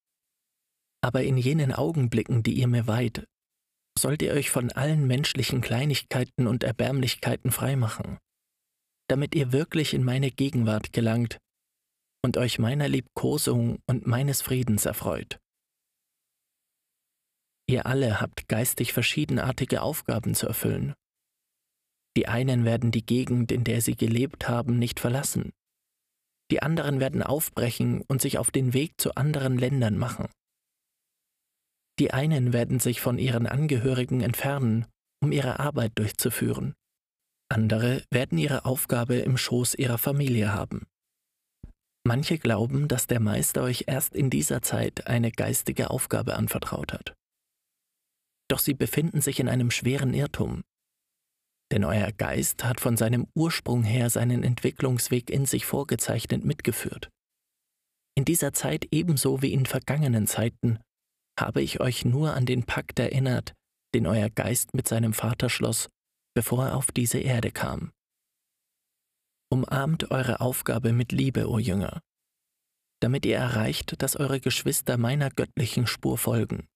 Aber 1.02 1.22
in 1.22 1.36
jenen 1.36 1.72
Augenblicken, 1.72 2.42
die 2.42 2.54
ihr 2.54 2.68
mir 2.68 2.86
weiht, 2.86 3.24
sollt 3.98 4.22
ihr 4.22 4.32
euch 4.32 4.50
von 4.50 4.70
allen 4.72 5.06
menschlichen 5.06 5.60
Kleinigkeiten 5.60 6.46
und 6.46 6.62
Erbärmlichkeiten 6.62 7.50
freimachen, 7.50 8.18
damit 9.08 9.34
ihr 9.34 9.52
wirklich 9.52 9.92
in 9.92 10.04
meine 10.04 10.30
Gegenwart 10.30 10.92
gelangt 10.92 11.38
und 12.24 12.36
euch 12.36 12.58
meiner 12.58 12.88
Liebkosung 12.88 13.78
und 13.86 14.06
meines 14.06 14.40
Friedens 14.42 14.86
erfreut. 14.86 15.38
Ihr 17.68 17.86
alle 17.86 18.20
habt 18.20 18.48
geistig 18.48 18.92
verschiedenartige 18.92 19.82
Aufgaben 19.82 20.34
zu 20.34 20.46
erfüllen. 20.46 20.94
Die 22.16 22.26
einen 22.26 22.64
werden 22.64 22.90
die 22.90 23.04
Gegend, 23.04 23.52
in 23.52 23.62
der 23.62 23.82
sie 23.82 23.94
gelebt 23.94 24.48
haben, 24.48 24.78
nicht 24.78 25.00
verlassen. 25.00 25.52
Die 26.50 26.62
anderen 26.62 26.98
werden 26.98 27.22
aufbrechen 27.22 28.02
und 28.08 28.22
sich 28.22 28.38
auf 28.38 28.50
den 28.50 28.72
Weg 28.72 28.98
zu 28.98 29.14
anderen 29.14 29.58
Ländern 29.58 29.98
machen. 29.98 30.28
Die 31.98 32.12
einen 32.12 32.52
werden 32.52 32.80
sich 32.80 33.00
von 33.00 33.18
ihren 33.18 33.46
Angehörigen 33.46 34.22
entfernen, 34.22 34.86
um 35.20 35.30
ihre 35.30 35.60
Arbeit 35.60 35.92
durchzuführen. 35.96 36.74
Andere 37.50 38.02
werden 38.10 38.38
ihre 38.38 38.64
Aufgabe 38.64 39.16
im 39.16 39.36
Schoß 39.36 39.74
ihrer 39.74 39.98
Familie 39.98 40.52
haben. 40.52 40.86
Manche 42.06 42.38
glauben, 42.38 42.88
dass 42.88 43.06
der 43.06 43.20
Meister 43.20 43.62
euch 43.62 43.84
erst 43.86 44.14
in 44.14 44.30
dieser 44.30 44.62
Zeit 44.62 45.06
eine 45.06 45.30
geistige 45.30 45.90
Aufgabe 45.90 46.36
anvertraut 46.36 46.92
hat. 46.92 47.17
Doch 48.48 48.58
sie 48.58 48.74
befinden 48.74 49.20
sich 49.20 49.40
in 49.40 49.48
einem 49.48 49.70
schweren 49.70 50.14
Irrtum. 50.14 50.64
Denn 51.70 51.84
euer 51.84 52.12
Geist 52.12 52.64
hat 52.64 52.80
von 52.80 52.96
seinem 52.96 53.26
Ursprung 53.34 53.82
her 53.82 54.08
seinen 54.08 54.42
Entwicklungsweg 54.42 55.30
in 55.30 55.44
sich 55.44 55.66
vorgezeichnet 55.66 56.44
mitgeführt. 56.44 57.10
In 58.16 58.24
dieser 58.24 58.52
Zeit 58.52 58.88
ebenso 58.90 59.42
wie 59.42 59.52
in 59.52 59.66
vergangenen 59.66 60.26
Zeiten 60.26 60.80
habe 61.38 61.62
ich 61.62 61.80
euch 61.80 62.04
nur 62.04 62.34
an 62.34 62.46
den 62.46 62.64
Pakt 62.64 62.98
erinnert, 62.98 63.54
den 63.94 64.06
euer 64.06 64.30
Geist 64.30 64.74
mit 64.74 64.88
seinem 64.88 65.12
Vater 65.12 65.48
schloss, 65.48 65.88
bevor 66.34 66.66
er 66.66 66.76
auf 66.76 66.90
diese 66.90 67.18
Erde 67.18 67.52
kam. 67.52 67.92
Umarmt 69.50 70.10
eure 70.10 70.40
Aufgabe 70.40 70.92
mit 70.92 71.12
Liebe, 71.12 71.48
o 71.48 71.58
Jünger, 71.58 72.00
damit 73.00 73.24
ihr 73.24 73.36
erreicht, 73.36 74.02
dass 74.02 74.16
eure 74.16 74.40
Geschwister 74.40 74.98
meiner 74.98 75.30
göttlichen 75.30 75.86
Spur 75.86 76.18
folgen. 76.18 76.66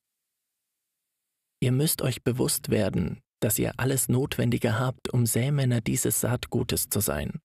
Ihr 1.63 1.71
müsst 1.71 2.03
euch 2.03 2.25
bewusst 2.25 2.71
werden, 2.71 3.23
dass 3.41 3.57
ihr 3.57 3.75
alles 3.77 4.09
Notwendige 4.09 4.81
habt, 4.81 5.13
um 5.13 5.27
Sämänner 5.27 5.81
dieses 5.81 6.21
Saatgutes 6.21 6.89
zu 6.89 6.99
sein. 6.99 7.39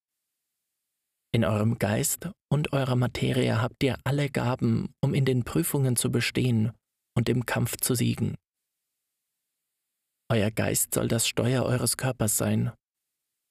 In 1.32 1.45
eurem 1.45 1.77
Geist 1.77 2.30
und 2.51 2.73
eurer 2.73 2.95
Materie 2.95 3.62
habt 3.62 3.84
ihr 3.84 3.99
alle 4.06 4.32
Gaben, 4.32 4.91
um 5.01 5.13
in 5.13 5.23
den 5.23 5.43
Prüfungen 5.43 5.95
zu 5.95 6.12
bestehen 6.12 6.71
und 7.15 7.30
im 7.30 7.45
Kampf 7.45 7.77
zu 7.77 7.93
siegen. 7.93 8.36
Euer 10.32 10.49
Geist 10.49 10.95
soll 10.95 11.08
das 11.08 11.27
Steuer 11.27 11.63
eures 11.63 11.95
Körpers 11.95 12.38
sein, 12.38 12.71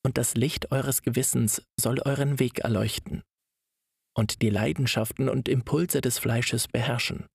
und 0.04 0.18
das 0.18 0.34
Licht 0.34 0.72
eures 0.72 1.02
Gewissens 1.02 1.62
soll 1.80 2.00
euren 2.00 2.40
Weg 2.40 2.58
erleuchten 2.58 3.22
und 4.16 4.42
die 4.42 4.50
Leidenschaften 4.50 5.28
und 5.28 5.48
Impulse 5.48 6.00
des 6.00 6.18
Fleisches 6.18 6.66
beherrschen. 6.66 7.26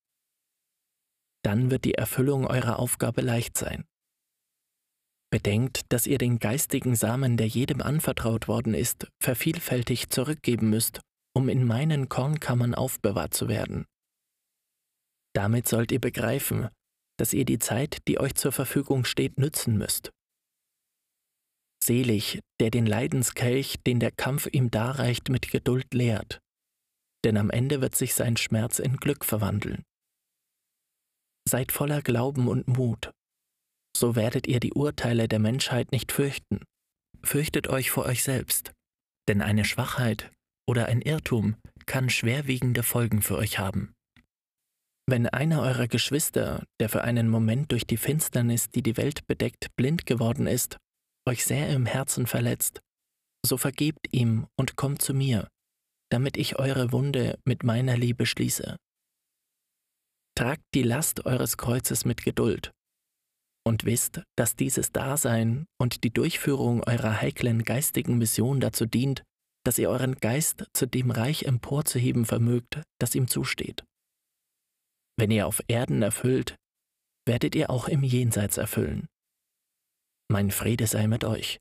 Dann 1.44 1.72
wird 1.72 1.86
die 1.86 1.96
Erfüllung 1.96 2.46
eurer 2.46 2.80
Aufgabe 2.80 3.22
leicht 3.22 3.58
sein. 3.58 3.86
Bedenkt, 5.32 5.92
dass 5.92 6.08
ihr 6.08 6.18
den 6.18 6.40
geistigen 6.40 6.96
Samen, 6.96 7.38
der 7.38 7.48
jedem 7.48 7.82
anvertraut 7.82 8.48
worden 8.48 8.74
ist, 8.74 9.08
vervielfältigt 9.24 10.14
zurückgeben 10.14 10.70
müsst, 10.70 11.00
um 11.34 11.48
in 11.48 11.66
meinen 11.66 12.10
Kornkammern 12.10 12.76
aufbewahrt 12.76 13.34
zu 13.34 13.48
werden. 13.48 13.86
Damit 15.34 15.68
sollt 15.68 15.92
ihr 15.94 16.02
begreifen, 16.02 16.68
dass 17.18 17.34
ihr 17.34 17.46
die 17.46 17.60
Zeit, 17.60 18.00
die 18.08 18.20
euch 18.20 18.36
zur 18.36 18.52
Verfügung 18.52 19.06
steht, 19.06 19.40
nützen 19.40 19.78
müsst. 19.78 20.12
Selig, 21.84 22.40
der 22.60 22.70
den 22.70 22.86
Leidenskelch, 22.86 23.82
den 23.88 24.00
der 24.00 24.12
Kampf 24.12 24.48
ihm 24.52 24.70
darreicht, 24.70 25.30
mit 25.30 25.50
Geduld 25.50 25.94
leert, 25.94 26.40
denn 27.24 27.38
am 27.38 27.50
Ende 27.50 27.82
wird 27.82 27.96
sich 27.96 28.14
sein 28.14 28.38
Schmerz 28.38 28.80
in 28.80 28.98
Glück 28.98 29.24
verwandeln. 29.24 29.84
Seid 31.52 31.72
voller 31.72 32.02
Glauben 32.02 32.48
und 32.48 32.68
Mut 32.68 33.12
so 34.02 34.16
werdet 34.16 34.48
ihr 34.48 34.60
die 34.60 34.74
Urteile 34.74 35.28
der 35.28 35.40
Menschheit 35.40 35.92
nicht 35.92 36.12
fürchten. 36.12 36.64
Fürchtet 37.24 37.68
euch 37.68 37.92
vor 37.92 38.06
euch 38.06 38.24
selbst, 38.24 38.72
denn 39.28 39.42
eine 39.42 39.66
Schwachheit 39.66 40.32
oder 40.68 40.88
ein 40.88 41.02
Irrtum 41.02 41.56
kann 41.86 42.10
schwerwiegende 42.10 42.84
Folgen 42.84 43.22
für 43.22 43.38
euch 43.38 43.60
haben. 43.60 43.94
Wenn 45.08 45.28
einer 45.28 45.62
eurer 45.62 45.88
Geschwister, 45.88 46.64
der 46.80 46.90
für 46.90 47.04
einen 47.04 47.28
Moment 47.30 47.72
durch 47.72 47.86
die 47.86 47.98
Finsternis, 47.98 48.70
die 48.70 48.82
die 48.82 48.98
Welt 48.98 49.28
bedeckt, 49.28 49.68
blind 49.76 50.06
geworden 50.06 50.48
ist, 50.48 50.78
euch 51.28 51.46
sehr 51.46 51.70
im 51.70 51.86
Herzen 51.86 52.28
verletzt, 52.28 52.80
so 53.46 53.58
vergebt 53.58 54.08
ihm 54.12 54.48
und 54.58 54.78
kommt 54.78 55.02
zu 55.02 55.14
mir, 55.14 55.48
damit 56.12 56.38
ich 56.38 56.58
eure 56.58 56.92
Wunde 56.92 57.38
mit 57.46 57.64
meiner 57.64 57.98
Liebe 57.98 58.26
schließe. 58.26 58.78
Tragt 60.38 60.64
die 60.74 60.84
Last 60.84 61.26
eures 61.26 61.58
Kreuzes 61.58 62.06
mit 62.06 62.24
Geduld 62.24 62.72
und 63.66 63.86
wisst, 63.86 64.22
dass 64.36 64.56
dieses 64.56 64.92
Dasein 64.92 65.66
und 65.80 66.04
die 66.04 66.12
Durchführung 66.12 66.84
eurer 66.84 67.22
heiklen 67.22 67.64
geistigen 67.64 68.18
Mission 68.18 68.60
dazu 68.60 68.86
dient, 68.86 69.24
dass 69.64 69.78
ihr 69.78 69.90
euren 69.90 70.16
Geist 70.16 70.66
zu 70.74 70.88
dem 70.88 71.12
Reich 71.12 71.44
emporzuheben 71.44 72.26
vermögt, 72.26 72.82
das 73.00 73.14
ihm 73.14 73.28
zusteht. 73.28 73.84
Wenn 75.18 75.30
ihr 75.30 75.46
auf 75.46 75.62
Erden 75.68 76.02
erfüllt, 76.02 76.56
werdet 77.28 77.54
ihr 77.54 77.70
auch 77.70 77.88
im 77.88 78.04
Jenseits 78.04 78.58
erfüllen. 78.58 79.08
Mein 80.32 80.50
Friede 80.50 80.88
sei 80.88 81.08
mit 81.08 81.24
euch. 81.24 81.60